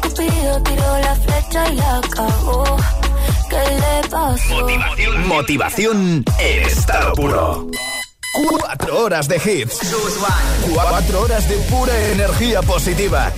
Cupido 0.01 0.61
tiró 0.63 0.99
la 0.99 1.15
flecha 1.15 1.69
y 1.71 1.75
la 1.75 2.01
cagó. 2.09 2.77
¿Qué 3.49 3.55
le 3.55 4.09
pasó? 4.09 4.53
Motivación, 4.53 5.27
motivación 5.27 6.25
en 6.39 6.63
estado 6.63 7.13
puro. 7.13 7.67
Cuatro 8.33 8.99
horas 8.99 9.29
de 9.29 9.37
hits. 9.37 9.79
Cuatro 10.73 11.21
horas 11.21 11.47
de 11.47 11.55
pura 11.69 11.97
energía 12.11 12.61
positiva. 12.63 13.31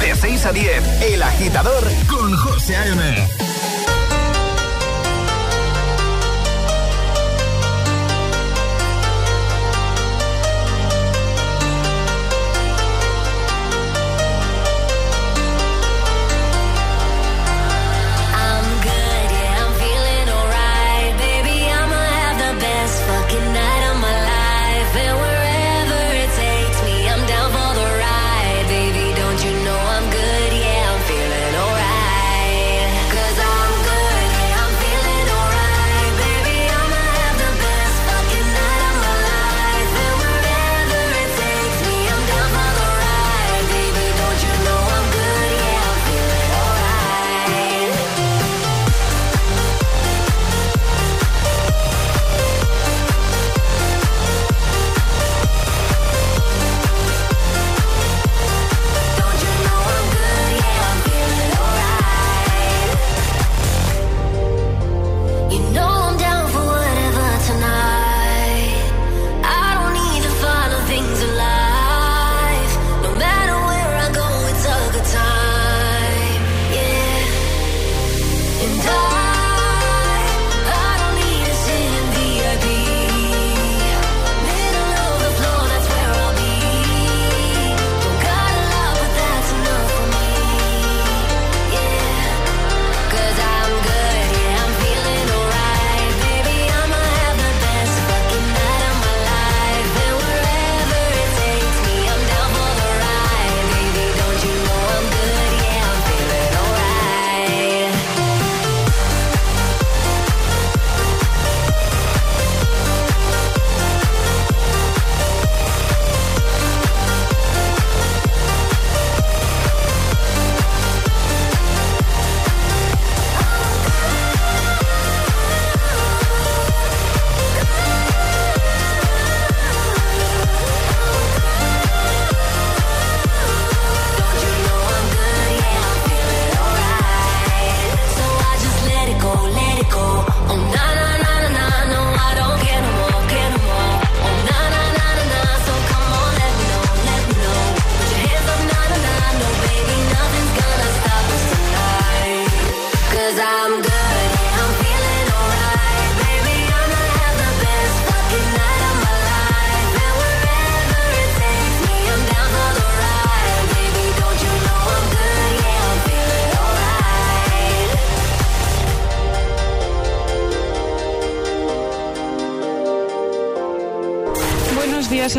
De 0.00 0.14
6 0.14 0.46
a 0.46 0.52
10, 0.52 1.02
El 1.02 1.22
Agitador 1.22 1.82
con 2.08 2.36
José 2.36 2.76
A.M. 2.76 3.43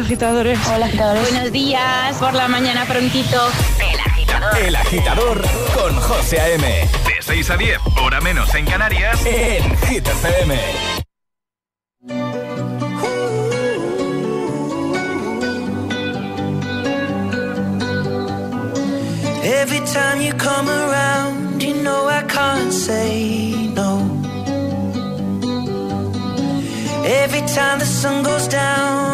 agitadores. 0.05 0.59
Hola, 0.67 0.85
agitadores. 0.85 1.31
Buenos 1.31 1.51
días, 1.51 2.15
por 2.17 2.33
la 2.33 2.47
mañana 2.47 2.85
prontito. 2.85 3.41
El 3.79 3.99
agitador. 3.99 4.57
El 4.59 4.75
agitador 4.75 5.41
con 5.73 5.95
José 5.95 6.39
A.M. 6.39 6.67
De 7.07 7.21
6 7.21 7.49
a 7.49 7.57
10, 7.57 7.79
hora 8.03 8.21
menos 8.21 8.53
en 8.53 8.65
Canarias, 8.65 9.25
en 9.25 9.77
Hit 9.87 10.07
FM. 10.07 10.59
Every 19.43 19.79
time 19.91 20.21
you 20.21 20.33
come 20.37 20.69
around, 20.69 21.63
you 21.63 21.73
know 21.81 22.07
I 22.07 22.21
can't 22.27 22.71
say 22.71 23.71
no. 23.73 24.01
Every 27.05 27.41
time 27.41 27.79
the 27.79 27.85
sun 27.85 28.23
goes 28.23 28.47
down, 28.47 29.04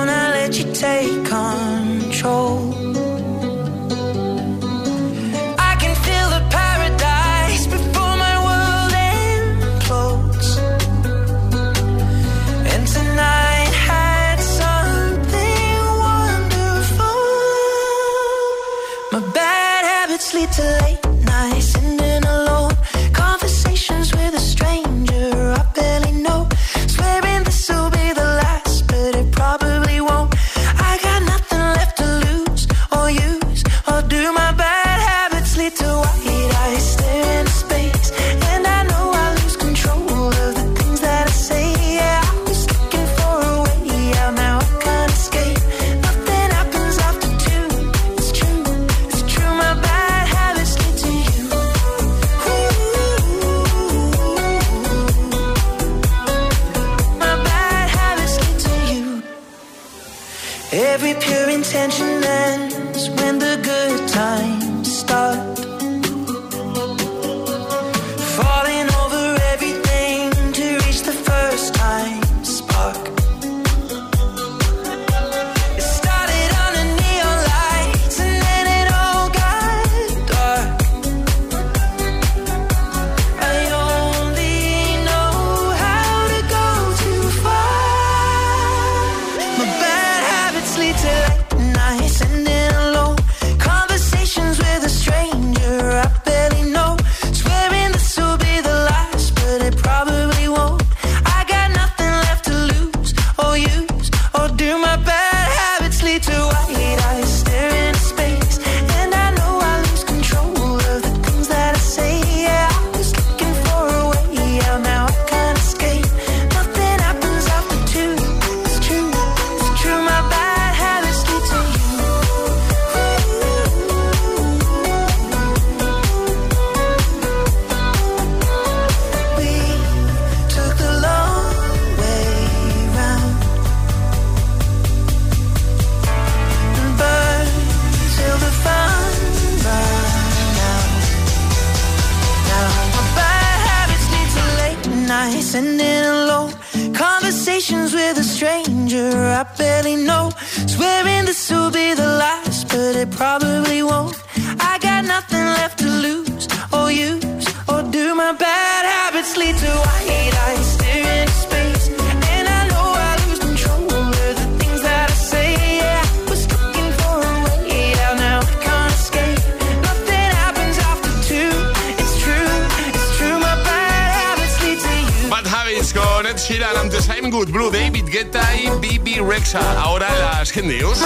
Sheeran, 176.52 176.76
antes 176.76 177.08
I'm 177.08 177.32
Good 177.32 177.50
Blue, 177.50 177.72
David 177.72 178.10
Guetta 178.12 178.42
y 178.58 178.70
Bibi 178.82 179.20
Rexa. 179.20 179.62
Ahora 179.82 180.10
las 180.20 180.52
Hit 180.52 180.66
News. 180.66 181.00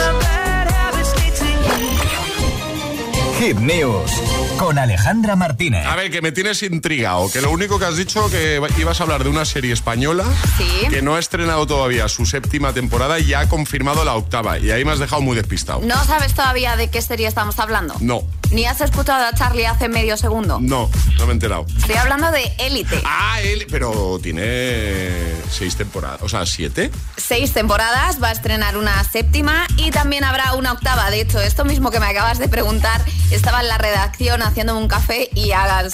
Hit 3.40 3.58
News 3.58 4.12
con 4.58 4.80
Alejandra 4.80 5.36
Martínez. 5.36 5.86
A 5.86 5.96
ver, 5.98 6.10
que 6.10 6.24
me 6.24 6.32
tienes 6.32 6.64
intrigado, 6.64 7.30
que 7.32 7.42
lo 7.42 7.52
único 7.52 7.78
que 7.78 7.86
has 7.86 7.96
dicho 7.96 8.28
que 8.32 8.60
ibas 8.80 9.00
a 9.00 9.04
hablar 9.04 9.24
de 9.24 9.30
una 9.30 9.46
serie 9.46 9.72
española 9.74 10.24
Sí. 10.58 10.88
que 10.90 11.04
no 11.04 11.16
ha 11.16 11.20
estrenado 11.20 11.68
todavía 11.68 12.08
su 12.08 12.26
séptima 12.26 12.74
temporada 12.74 13.20
y 13.20 13.28
ya 13.28 13.42
ha 13.42 13.50
confirmado 13.50 14.04
la 14.04 14.16
octava. 14.16 14.58
Y 14.58 14.72
ahí 14.72 14.84
me 14.84 14.94
has 14.94 15.00
dejado 15.00 15.22
muy 15.22 15.36
despistado. 15.36 15.82
¿No 15.84 16.04
sabes 16.06 16.34
todavía 16.34 16.76
de 16.76 16.90
qué 16.90 17.04
serie 17.04 17.28
estamos 17.28 17.60
hablando? 17.60 17.94
No, 18.00 18.24
¿Ni 18.52 18.66
has 18.66 18.82
escuchado 18.82 19.26
a 19.26 19.34
Charlie 19.34 19.66
hace 19.66 19.90
medio 19.90 20.18
segundo? 20.18 20.60
no, 20.60 20.90
no 21.18 21.26
me 21.26 21.32
he 21.32 21.34
enterado. 21.34 21.66
Estoy 21.78 21.96
hablando 21.96 22.32
de 22.32 22.52
Élite. 22.60 23.02
Ah, 23.06 23.40
él, 23.42 23.66
pero 23.70 24.20
tiene 24.22 25.10
seis 25.50 25.76
temporadas, 25.76 26.22
o 26.22 26.30
sea, 26.30 26.46
siete. 26.46 26.92
Seis 27.18 27.52
temporadas, 27.54 28.22
va 28.22 28.30
a 28.30 28.32
estrenar 28.32 28.78
una 28.78 29.04
séptima 29.04 29.66
y 29.78 29.92
también 29.92 30.24
habrá 30.24 30.54
una 30.54 30.74
octava. 30.74 31.10
De 31.10 31.22
hecho, 31.22 31.40
esto 31.40 31.66
mismo 31.66 31.92
que 31.92 32.00
me 32.00 32.06
acabas 32.08 32.40
de 32.40 32.48
preguntar, 32.48 33.04
estaba 33.32 33.62
en 33.62 33.68
la 33.68 33.78
redacción 33.78 34.42
haciéndome 34.42 34.80
un 34.80 34.88
café 34.88 35.30
y 35.34 35.52
hagas 35.52 35.94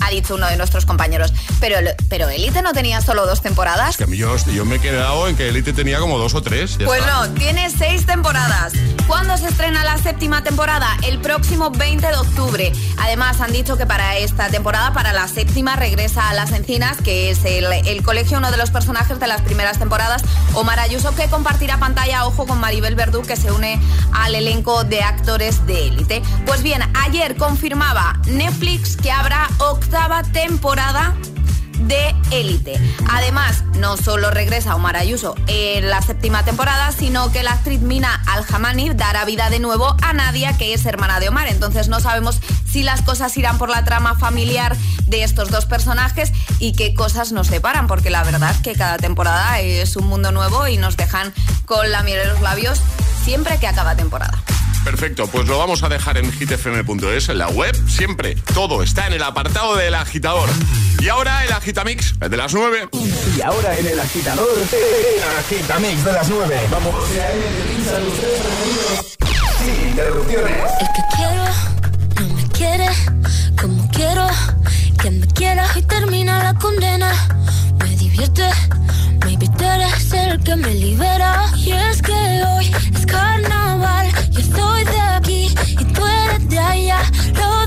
ha 0.00 0.10
dicho 0.10 0.34
uno 0.34 0.46
de 0.46 0.56
nuestros 0.56 0.86
compañeros. 0.86 1.32
Pero, 1.60 1.76
pero 2.08 2.28
Elite 2.28 2.62
no 2.62 2.72
tenía 2.72 3.00
solo 3.00 3.26
dos 3.26 3.42
temporadas. 3.42 3.96
Que 3.96 4.04
a 4.04 4.06
mí 4.06 4.16
yo, 4.16 4.36
yo 4.52 4.64
me 4.64 4.76
he 4.76 4.80
quedado 4.80 5.28
en 5.28 5.36
que 5.36 5.48
Elite 5.48 5.72
tenía 5.72 5.98
como 5.98 6.18
dos 6.18 6.34
o 6.34 6.42
tres. 6.42 6.78
Pues 6.84 7.00
está. 7.00 7.26
no, 7.26 7.34
tiene 7.34 7.70
seis 7.70 8.06
temporadas. 8.06 8.72
¿Cuándo 9.06 9.36
se 9.36 9.48
estrena 9.48 9.84
la 9.84 9.98
séptima 9.98 10.42
temporada? 10.42 10.96
El 11.06 11.20
próximo 11.20 11.70
20 11.70 12.06
de 12.06 12.16
octubre. 12.16 12.72
Además, 12.98 13.40
han 13.40 13.52
dicho 13.52 13.76
que 13.76 13.86
para 13.86 14.16
esta 14.16 14.48
temporada, 14.48 14.92
para 14.92 15.12
la 15.12 15.28
séptima, 15.28 15.76
regresa 15.76 16.28
a 16.28 16.34
Las 16.34 16.52
Encinas, 16.52 16.98
que 16.98 17.30
es 17.30 17.44
el, 17.44 17.66
el 17.72 18.02
colegio, 18.02 18.38
uno 18.38 18.50
de 18.50 18.56
los 18.56 18.70
personajes 18.70 19.18
de 19.18 19.26
las 19.26 19.40
primeras 19.42 19.78
temporadas, 19.78 20.22
Omar 20.54 20.78
Ayuso, 20.78 21.14
que 21.14 21.28
compartirá 21.28 21.78
pantalla, 21.78 22.26
ojo, 22.26 22.46
con 22.46 22.60
Maribel 22.60 22.94
Verdú, 22.94 23.22
que 23.22 23.36
se 23.36 23.50
une 23.50 23.80
al 24.12 24.34
elenco 24.34 24.84
de 24.84 25.02
actores 25.02 25.66
de 25.66 25.88
élite. 25.88 26.22
Pues 26.46 26.62
bien, 26.62 26.82
ayer 26.94 27.36
confirmaba 27.36 28.20
Netflix 28.26 28.96
que 28.96 29.10
habrá 29.10 29.48
octava 29.90 30.22
temporada 30.22 31.16
de 31.80 32.14
Élite. 32.30 32.80
Además, 33.10 33.64
no 33.80 33.96
solo 33.96 34.30
regresa 34.30 34.76
Omar 34.76 34.94
Ayuso 34.94 35.34
en 35.48 35.90
la 35.90 36.00
séptima 36.00 36.44
temporada, 36.44 36.92
sino 36.92 37.32
que 37.32 37.42
la 37.42 37.54
actriz 37.54 37.80
Mina 37.80 38.22
Aljamani 38.28 38.90
dará 38.90 39.24
vida 39.24 39.50
de 39.50 39.58
nuevo 39.58 39.96
a 40.00 40.12
Nadia, 40.12 40.56
que 40.56 40.74
es 40.74 40.86
hermana 40.86 41.18
de 41.18 41.28
Omar. 41.28 41.48
Entonces 41.48 41.88
no 41.88 41.98
sabemos 41.98 42.38
si 42.70 42.84
las 42.84 43.02
cosas 43.02 43.36
irán 43.36 43.58
por 43.58 43.68
la 43.68 43.84
trama 43.84 44.14
familiar 44.14 44.76
de 45.06 45.24
estos 45.24 45.50
dos 45.50 45.66
personajes 45.66 46.32
y 46.60 46.74
qué 46.74 46.94
cosas 46.94 47.32
nos 47.32 47.48
separan, 47.48 47.88
porque 47.88 48.10
la 48.10 48.22
verdad 48.22 48.52
es 48.52 48.58
que 48.58 48.74
cada 48.74 48.96
temporada 48.96 49.58
es 49.58 49.96
un 49.96 50.06
mundo 50.06 50.30
nuevo 50.30 50.68
y 50.68 50.76
nos 50.76 50.96
dejan 50.96 51.34
con 51.66 51.90
la 51.90 52.04
miel 52.04 52.20
en 52.20 52.28
los 52.28 52.40
labios 52.42 52.80
siempre 53.24 53.58
que 53.58 53.66
acaba 53.66 53.96
temporada. 53.96 54.40
Perfecto, 54.84 55.26
pues 55.26 55.46
lo 55.46 55.58
vamos 55.58 55.82
a 55.82 55.88
dejar 55.88 56.16
en 56.16 56.32
hitfm.es, 56.32 57.28
en 57.28 57.38
la 57.38 57.48
web, 57.48 57.76
siempre. 57.86 58.34
Todo 58.54 58.82
está 58.82 59.06
en 59.06 59.12
el 59.12 59.22
apartado 59.22 59.76
del 59.76 59.94
agitador. 59.94 60.48
Y 61.00 61.08
ahora 61.08 61.44
el 61.44 61.52
agitamix 61.52 62.18
de 62.18 62.36
las 62.36 62.54
9. 62.54 62.88
Y 63.36 63.40
ahora 63.42 63.78
en 63.78 63.86
el 63.86 64.00
agitador, 64.00 64.48
el 64.72 65.38
agitamix 65.38 66.04
de 66.04 66.12
las 66.12 66.28
9. 66.28 66.60
Vamos. 66.70 66.94
Sin 69.58 69.88
interrupciones. 69.88 70.56
El 70.80 70.86
que 70.86 71.02
quiero 71.16 71.44
no 72.16 72.34
me 72.34 72.48
quiere 72.48 72.88
como 73.60 73.90
quiero. 73.90 74.26
Que 75.02 75.10
me 75.10 75.26
quiera 75.28 75.66
y 75.76 75.82
termina 75.82 76.42
la 76.42 76.54
condena. 76.58 77.12
Me 77.78 77.96
divierte, 77.96 78.48
me 79.24 79.32
invitarás 79.32 80.12
el 80.12 80.42
que 80.42 80.56
me 80.56 80.74
libera. 80.74 81.46
Y 81.56 81.72
es 81.72 82.02
que 82.02 82.12
hoy 82.12 82.70
es 82.94 83.06
carnal 83.06 83.69
soy 84.50 84.84
de 84.84 85.00
aquí 85.00 85.54
y 85.78 85.84
tú 85.84 86.02
eres 86.06 86.48
de 86.48 86.58
allá. 86.58 87.00
Lo 87.34 87.66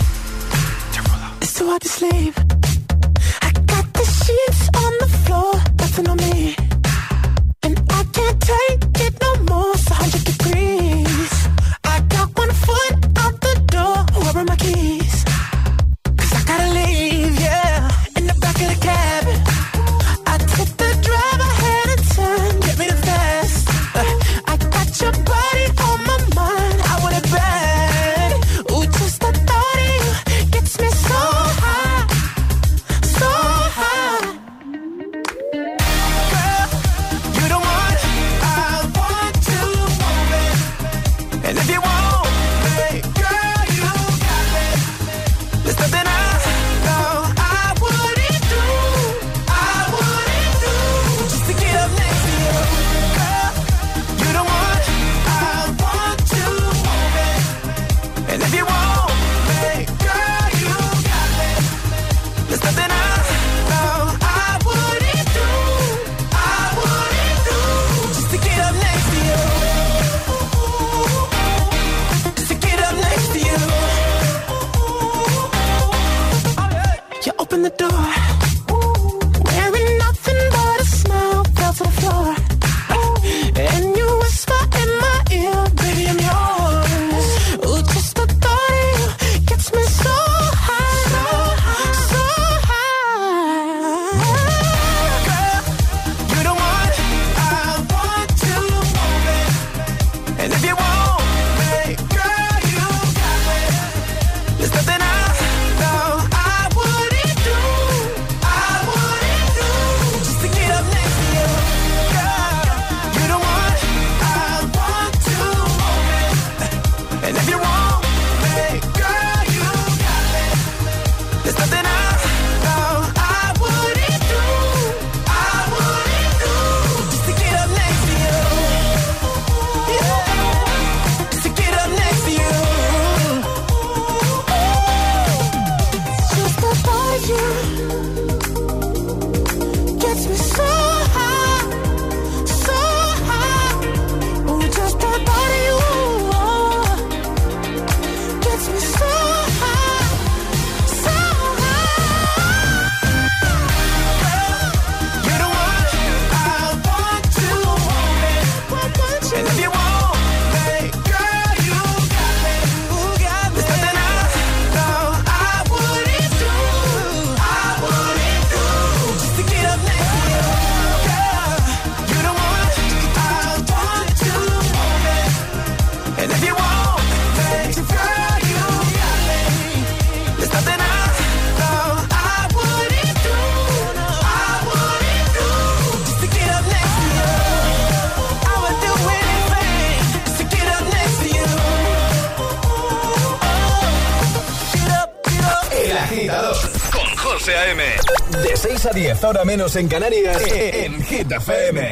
6 198.71 198.85
a 198.85 198.89
10, 198.91 199.23
ahora 199.25 199.43
menos 199.43 199.75
en 199.75 199.89
Canarias, 199.89 200.41
en 200.47 201.03
Hit 201.03 201.29
FM. 201.29 201.91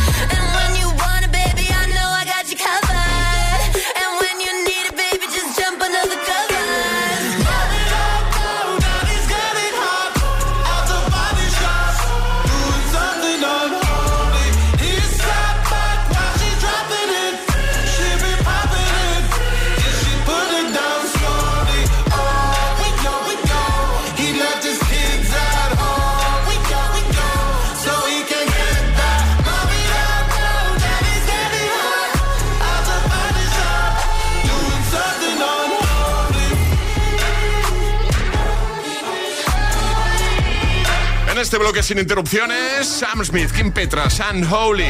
este 41.51 41.59
bloque 41.59 41.83
sin 41.83 41.99
interrupciones, 41.99 42.87
Sam 42.87 43.25
Smith, 43.25 43.51
Kim 43.51 43.73
Petra, 43.73 44.09
San 44.09 44.41
Holy, 44.49 44.85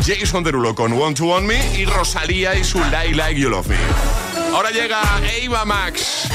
Jason 0.00 0.42
Derulo 0.42 0.74
con 0.74 0.94
Want 0.94 1.18
to 1.18 1.26
Want 1.26 1.46
Me 1.46 1.78
y 1.78 1.84
Rosalía 1.84 2.54
y 2.54 2.64
su 2.64 2.78
Like 2.78 3.14
Like 3.14 3.38
You 3.38 3.50
Love 3.50 3.66
Me. 3.66 3.76
Ahora 4.54 4.70
llega 4.70 5.02
Eva 5.38 5.66
Max. 5.66 6.26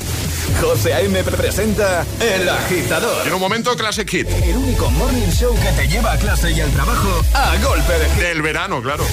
José 0.62 0.94
A.M. 0.94 1.24
presenta 1.24 2.06
El 2.20 2.48
Agitador. 2.48 3.26
En 3.26 3.34
un 3.34 3.40
momento, 3.40 3.76
Classic 3.76 4.08
Hit. 4.08 4.30
El 4.30 4.58
único 4.58 4.92
morning 4.92 5.32
show 5.32 5.56
que 5.56 5.72
te 5.72 5.88
lleva 5.88 6.12
a 6.12 6.18
clase 6.20 6.52
y 6.52 6.62
al 6.62 6.70
trabajo 6.70 7.24
a 7.34 7.58
golpe 7.58 7.94
de 7.94 8.10
hit. 8.12 8.20
Del 8.20 8.42
verano, 8.44 8.80
claro. 8.80 9.04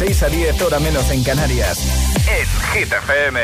6 0.00 0.22
a 0.22 0.28
10 0.30 0.62
hora 0.62 0.78
menos 0.78 1.10
en 1.10 1.22
Canarias. 1.22 1.78
En 2.26 2.46
Hit 2.72 2.90
FM. 2.90 3.38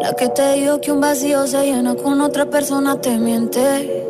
La 0.00 0.14
que 0.14 0.28
te 0.30 0.54
dijo 0.54 0.80
que 0.80 0.90
un 0.90 1.00
vacío 1.00 1.46
se 1.46 1.62
llena 1.62 1.94
con 1.94 2.20
otra 2.20 2.46
persona 2.46 3.00
te 3.00 3.18
miente. 3.18 4.04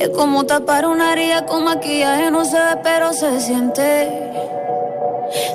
Es 0.00 0.08
como 0.08 0.44
tapar 0.44 0.86
una 0.86 1.12
herida 1.12 1.46
con 1.46 1.66
maquillaje, 1.66 2.32
no 2.32 2.44
se 2.44 2.56
ve, 2.58 2.80
pero 2.82 3.12
se 3.12 3.40
siente. 3.40 4.32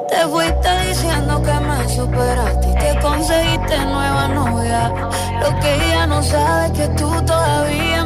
Te 0.07 0.27
fuiste 0.29 0.69
diciendo 0.87 1.41
que 1.43 1.51
me 1.51 1.70
superaste 1.95 2.69
y 2.69 2.73
te 2.75 2.99
conseguiste 3.01 3.77
nueva 3.85 4.27
novia. 4.29 4.93
Lo 5.41 5.59
que 5.59 5.75
ella 5.75 6.07
no 6.07 6.23
sabe 6.23 6.65
es 6.67 6.71
que 6.71 6.87
tú 6.95 7.09
todavía 7.25 8.00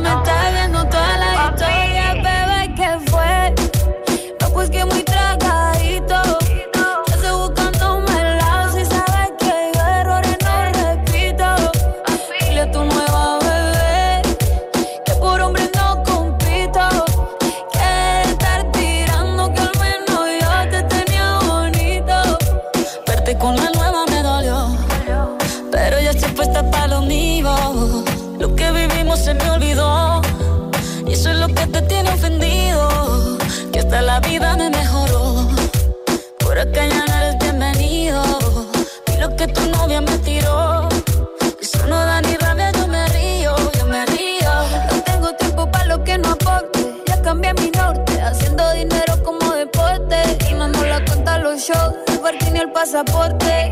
pasaporte. 52.86 53.72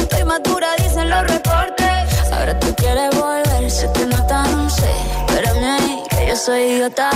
Estoy 0.00 0.24
madura, 0.24 0.68
dicen 0.78 1.10
los 1.10 1.26
reportes. 1.26 2.32
Ahora 2.32 2.58
tú 2.58 2.74
quieres 2.74 3.14
volver, 3.14 3.92
te 3.92 4.06
nota, 4.06 4.44
no 4.44 4.70
sé. 4.70 4.90
Espérame 5.26 6.02
que 6.08 6.26
yo 6.28 6.36
soy 6.36 6.60
idiota. 6.60 7.10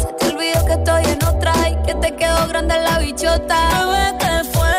Se 0.00 0.12
te 0.18 0.34
olvidó 0.34 0.64
que 0.64 0.72
estoy 0.72 1.04
en 1.04 1.22
otra 1.24 1.52
y 1.68 1.76
que 1.86 1.94
te 1.96 2.16
quedó 2.16 2.48
grande 2.48 2.78
la 2.78 2.98
bichota. 2.98 3.58
Bebé, 3.78 4.18
¿qué 4.20 4.44
fue? 4.54 4.74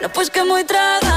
No, 0.00 0.08
pues 0.10 0.30
que 0.30 0.44
muy 0.44 0.62
tragadito. 0.62 1.15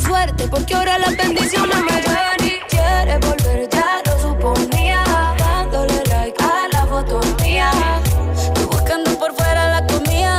Mala 0.00 0.26
suerte, 0.26 0.48
porque 0.48 0.74
ahora 0.74 0.98
las 0.98 1.16
bendiciones 1.16 1.76
me 1.82 2.02
llueven 2.02 2.44
y 2.44 2.60
quieres 2.68 3.20
volver, 3.20 3.68
ya 3.68 4.02
lo 4.04 4.18
suponía. 4.20 5.04
Dándole 5.38 6.02
like 6.06 6.42
a 6.42 6.68
la 6.72 6.86
foto 6.86 7.20
mía. 7.42 7.70
Tú 8.54 8.68
buscando 8.68 9.18
por 9.18 9.34
fuera 9.34 9.80
la 9.80 9.86
comida. 9.86 10.38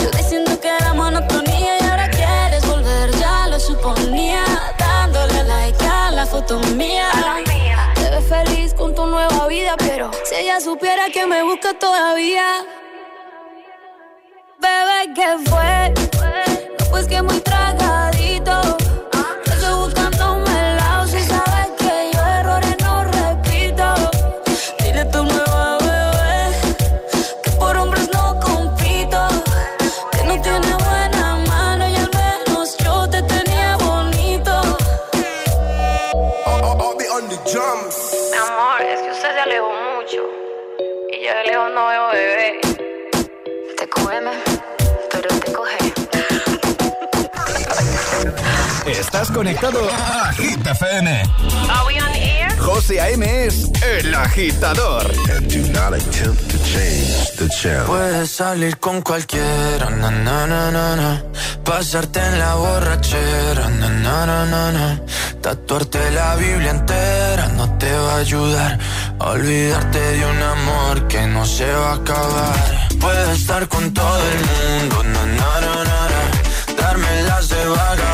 Yo 0.00 0.10
diciendo 0.10 0.58
que 0.60 0.68
era 0.68 0.94
monotonía 0.94 1.78
y 1.80 1.84
ahora 1.84 2.08
quieres 2.10 2.66
volver, 2.66 3.10
ya 3.18 3.48
lo 3.48 3.58
suponía. 3.60 4.44
Dándole 4.78 5.44
like 5.44 5.84
a 5.86 6.10
la 6.10 6.26
foto 6.26 6.58
mía. 6.74 7.10
Te 7.94 8.10
ves 8.10 8.24
feliz 8.28 8.74
con 8.74 8.94
tu 8.94 9.06
nueva 9.06 9.46
vida, 9.48 9.74
pero 9.78 10.10
si 10.24 10.36
ella 10.36 10.60
supiera 10.60 11.08
que 11.10 11.26
me 11.26 11.42
busca 11.42 11.74
todavía. 11.74 12.64
Bebé, 14.60 15.14
¿qué 15.14 15.50
fue? 15.50 16.03
Estás 48.86 49.30
conectado 49.30 49.80
a 49.90 50.32
Hit 50.34 50.66
FM. 50.66 51.22
Are 51.70 51.86
we 51.86 52.00
on 52.00 52.14
air? 52.14 52.56
José 52.58 53.00
A.M. 53.00 53.46
es 53.46 53.70
el 53.82 54.14
agitador. 54.14 55.10
Puedes 57.86 58.30
salir 58.30 58.78
con 58.78 59.00
cualquiera, 59.02 59.90
na, 59.90 60.10
na, 60.10 60.46
na, 60.46 60.70
na, 60.70 60.96
na. 60.96 61.22
pasarte 61.64 62.20
en 62.20 62.38
la 62.38 62.54
borrachera, 62.54 63.70
na, 63.70 63.88
na, 63.88 64.26
na, 64.26 64.44
na, 64.46 64.72
na. 64.72 65.00
tatuarte 65.40 66.10
la 66.10 66.36
Biblia 66.36 66.70
entera 66.70 67.48
no 67.48 67.78
te 67.78 67.92
va 67.92 68.14
a 68.14 68.18
ayudar 68.18 68.78
a 69.18 69.30
olvidarte 69.30 69.98
de 69.98 70.26
un 70.26 70.42
amor 70.42 71.08
que 71.08 71.26
no 71.26 71.46
se 71.46 71.70
va 71.70 71.92
a 71.92 71.94
acabar. 71.94 72.88
Puedes 73.00 73.40
estar 73.40 73.66
con 73.68 73.92
todo 73.92 74.22
el 74.32 74.40
mundo, 74.52 75.02
na, 75.04 75.26
na, 75.26 75.60
na, 75.60 75.84
na, 75.84 76.00
na. 76.12 76.74
darme 76.82 77.22
las 77.22 77.48
de 77.48 77.64
vagabundo, 77.66 78.13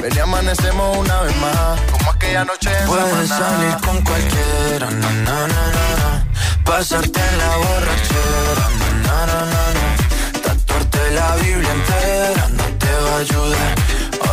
Ven 0.00 0.12
y 0.14 0.18
amanecemos 0.18 0.96
una 0.98 1.20
vez 1.22 1.36
más, 1.36 1.80
como 1.92 2.10
aquella 2.10 2.44
noche 2.44 2.70
en 2.80 2.86
Puedes 2.86 3.28
salir 3.28 3.76
con 3.84 4.00
cualquiera, 4.02 4.90
na, 4.90 5.10
na, 5.10 5.46
na, 5.46 5.64
na, 5.66 6.26
Pasarte 6.64 7.20
en 7.20 7.38
la 7.38 7.56
borrachera, 7.56 8.66
na, 9.04 9.26
na, 9.26 9.36
na, 9.52 9.62
na, 9.76 10.40
Tatuarte 10.42 11.10
la 11.12 11.36
Biblia 11.36 11.72
entera 11.72 12.48
no 12.48 12.64
te 12.78 12.92
va 13.04 13.16
a 13.16 13.18
ayudar. 13.18 13.74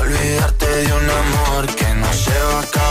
Olvidarte 0.02 0.68
de 0.68 0.94
un 0.94 1.10
amor 1.10 1.76
que 1.76 1.94
no 1.96 2.14
se 2.14 2.32
va 2.32 2.60
a 2.60 2.62
acabar. 2.62 2.91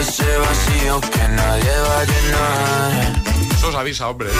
ese 0.00 0.24
vacío 0.38 1.00
que 1.00 1.28
nadie 1.28 1.70
va 1.88 2.00
a 2.00 2.04
llenar. 2.04 3.22
Eso 3.52 3.68
os 3.68 3.74
avisa, 3.74 4.08
hombre. 4.08 4.30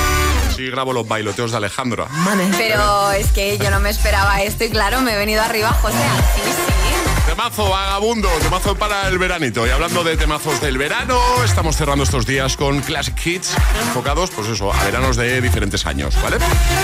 Sí, 0.56 0.70
grabo 0.70 0.92
los 0.94 1.06
bailoteos 1.06 1.50
de 1.50 1.58
Alejandro. 1.58 2.08
Pero 2.56 3.10
es 3.12 3.30
que 3.32 3.58
yo 3.58 3.70
no 3.70 3.78
me 3.78 3.90
esperaba 3.90 4.40
esto 4.42 4.64
y 4.64 4.70
claro, 4.70 5.02
me 5.02 5.12
he 5.12 5.18
venido 5.18 5.42
arriba, 5.42 5.70
José. 5.82 5.96
Sí, 6.34 6.50
sí. 6.50 7.09
Temazo 7.40 7.70
vagabundo, 7.70 8.28
temazo 8.42 8.74
para 8.74 9.08
el 9.08 9.16
veranito. 9.16 9.66
Y 9.66 9.70
hablando 9.70 10.04
de 10.04 10.14
temazos 10.18 10.60
del 10.60 10.76
verano, 10.76 11.18
estamos 11.42 11.74
cerrando 11.74 12.04
estos 12.04 12.26
días 12.26 12.54
con 12.54 12.82
Classic 12.82 13.16
Hits, 13.24 13.56
enfocados, 13.80 14.28
pues 14.28 14.48
eso, 14.48 14.70
a 14.70 14.84
veranos 14.84 15.16
de 15.16 15.40
diferentes 15.40 15.86
años, 15.86 16.14
¿vale? 16.22 16.36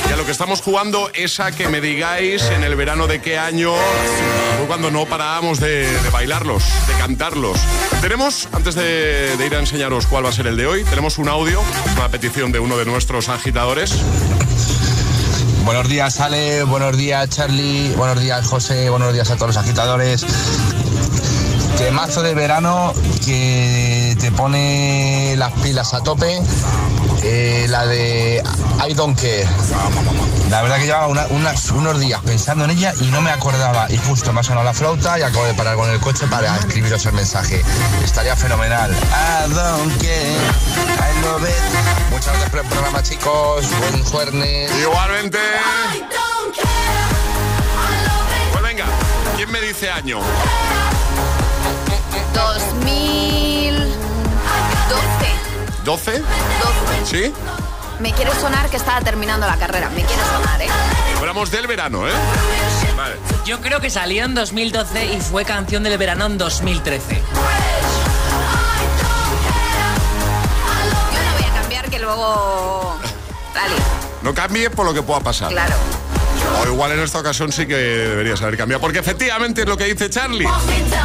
Y 0.09 0.13
a 0.15 0.17
lo 0.17 0.25
que 0.25 0.31
estamos 0.31 0.63
jugando 0.63 1.11
es 1.13 1.41
a 1.41 1.53
que 1.53 1.69
me 1.69 1.83
digáis 1.83 2.43
en 2.45 2.65
el 2.65 2.75
verano 2.75 3.07
de 3.07 3.21
qué 3.21 3.37
año 3.39 3.75
cuando 4.67 4.91
no 4.91 5.05
parábamos 5.05 5.61
de, 5.61 5.93
de 5.93 6.09
bailarlos, 6.09 6.65
de 6.89 6.95
cantarlos. 6.95 7.59
Tenemos, 8.01 8.49
antes 8.53 8.75
de, 8.75 9.37
de 9.37 9.47
ir 9.47 9.55
a 9.55 9.59
enseñaros 9.59 10.07
cuál 10.07 10.25
va 10.25 10.31
a 10.31 10.33
ser 10.33 10.47
el 10.47 10.57
de 10.57 10.67
hoy, 10.67 10.85
tenemos 10.85 11.19
un 11.19 11.29
audio, 11.29 11.63
una 11.99 12.09
petición 12.09 12.51
de 12.51 12.61
uno 12.61 12.79
de 12.79 12.87
nuestros 12.87 13.29
agitadores. 13.29 13.95
Buenos 15.67 15.89
días, 15.89 16.21
Ale. 16.21 16.63
Buenos 16.63 16.97
días, 16.97 17.29
Charlie. 17.29 17.93
Buenos 17.97 18.21
días, 18.21 18.47
José. 18.47 18.89
Buenos 18.89 19.13
días 19.13 19.29
a 19.33 19.35
todos 19.35 19.49
los 19.49 19.57
agitadores. 19.57 20.25
Temazo 21.77 22.23
de 22.23 22.37
verano 22.37 22.95
que 23.25 23.96
pone 24.37 25.35
las 25.37 25.53
pilas 25.55 25.95
a 25.95 26.03
tope. 26.03 26.41
eh, 27.29 27.67
la 27.69 27.87
de 27.87 28.41
I 28.89 28.95
Don't 28.95 29.19
Care. 29.19 29.49
La 30.51 30.63
verdad 30.63 30.77
que 30.77 30.85
llevaba 30.87 31.09
una- 31.09 31.27
unas- 31.31 31.71
unos 31.73 31.99
días 31.99 32.21
pensando 32.25 32.65
en 32.67 32.71
ella 32.71 32.93
y 33.01 33.07
no 33.07 33.21
me 33.21 33.31
acordaba. 33.33 33.91
Y 33.91 33.97
justo 33.97 34.33
me 34.33 34.41
ha 34.41 34.43
sonado 34.45 34.65
la 34.65 34.73
flauta 34.75 35.19
y 35.19 35.23
acabo 35.23 35.45
de 35.45 35.55
parar 35.55 35.75
con 35.75 35.91
el 35.91 35.99
coche 35.99 36.27
para 36.29 36.55
escribiros 36.57 37.05
el 37.07 37.15
mensaje. 37.15 37.63
Estaría 38.05 38.37
fenomenal. 38.37 38.93
I 38.93 39.53
don't 39.53 39.97
care. 40.01 40.37
I 41.01 41.25
love 41.25 41.43
it. 41.43 42.11
Muchas 42.13 42.27
gracias 42.29 42.51
por 42.51 42.61
el 42.61 42.67
programa, 42.67 43.03
chicos. 43.03 43.65
Buen 43.81 44.05
jueves. 44.05 44.71
Igualmente. 44.81 45.39
Pues 48.53 48.63
venga, 48.63 48.85
¿quién 49.37 49.51
me 49.51 49.61
dice 49.63 49.91
año? 49.91 50.21
2012. 52.35 53.86
¿12? 55.85 56.23
¿Sí? 57.05 57.33
Me 58.01 58.13
quiere 58.13 58.31
sonar 58.35 58.69
que 58.69 58.77
estaba 58.77 59.01
terminando 59.01 59.47
la 59.47 59.57
carrera. 59.57 59.89
Me 59.91 60.03
quiere 60.03 60.23
sonar, 60.25 60.61
¿eh? 60.61 60.69
Hablamos 61.19 61.51
del 61.51 61.67
verano, 61.67 62.07
¿eh? 62.07 62.13
Vale. 62.97 63.15
Yo 63.47 63.61
creo 63.61 63.81
que 63.81 63.89
salió 63.89 64.25
en 64.25 64.35
2012 64.35 65.07
y 65.15 65.21
fue 65.21 65.45
canción 65.45 65.83
del 65.83 65.97
verano 65.97 66.27
en 66.27 66.37
2013. 66.39 67.15
Yo 67.15 67.21
no 71.23 71.33
voy 71.39 71.45
a 71.45 71.61
cambiar 71.61 71.89
que 71.91 71.99
luego... 71.99 72.99
Dale, 73.55 73.75
No 74.23 74.35
cambie 74.35 74.69
por 74.71 74.85
lo 74.87 74.93
que 74.93 75.03
pueda 75.03 75.21
pasar. 75.21 75.49
claro. 75.51 75.75
O 76.63 76.67
igual 76.67 76.93
en 76.93 77.01
esta 77.01 77.19
ocasión 77.19 77.51
sí 77.51 77.67
que 77.67 77.75
deberías 77.75 78.41
haber 78.43 78.57
cambiado. 78.57 78.81
Porque 78.81 78.99
efectivamente 79.01 79.63
es 79.63 79.69
lo 79.69 79.77
que 79.77 79.85
dice 79.85 80.09
Charlie. 80.11 80.47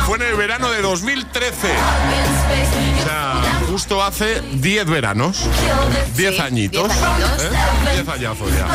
Fue 0.05 0.17
en 0.17 0.23
el 0.23 0.35
verano 0.35 0.69
de 0.69 0.81
2013. 0.81 1.67
O 1.71 3.03
sea, 3.03 3.40
justo 3.72 4.03
hace 4.03 4.41
10 4.41 4.86
veranos. 4.88 5.47
10 6.17 6.41
añitos. 6.41 6.89
10 6.89 7.03
añitos. 7.03 7.41
¿eh? 7.41 7.49
10 7.95 8.07
añazos 8.09 8.49
ya. 8.51 8.67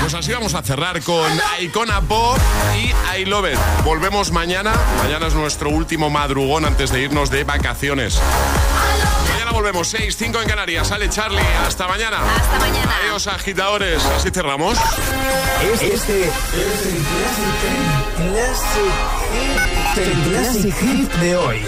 Pues 0.00 0.14
así 0.14 0.32
vamos 0.32 0.54
a 0.54 0.62
cerrar 0.62 1.02
con 1.02 1.28
Icona 1.60 2.00
Pop 2.02 2.38
y 2.76 2.92
I 3.20 3.24
Love 3.24 3.52
It. 3.52 3.58
Volvemos 3.82 4.30
mañana. 4.30 4.72
Mañana 5.02 5.26
es 5.26 5.34
nuestro 5.34 5.70
último 5.70 6.10
madrugón 6.10 6.64
antes 6.64 6.92
de 6.92 7.02
irnos 7.02 7.28
de 7.30 7.42
vacaciones. 7.42 8.20
Mañana 9.32 9.50
volvemos 9.50 9.88
6, 9.88 10.16
5 10.16 10.42
en 10.42 10.48
Canarias. 10.48 10.86
Sale 10.86 11.08
Charlie. 11.08 11.42
Hasta 11.66 11.88
mañana. 11.88 12.18
Hasta 12.22 12.58
mañana. 12.60 12.96
Adiós, 13.02 13.26
agitadores. 13.26 14.04
Así 14.16 14.30
cerramos. 14.30 14.78
Este 15.72 15.94
es 15.94 16.08
el 16.08 16.30
Classic, 18.30 18.92
Classic, 19.96 20.24
Classic 20.24 20.74
Hit 20.76 21.12
de 21.14 21.36
hoy. 21.36 21.64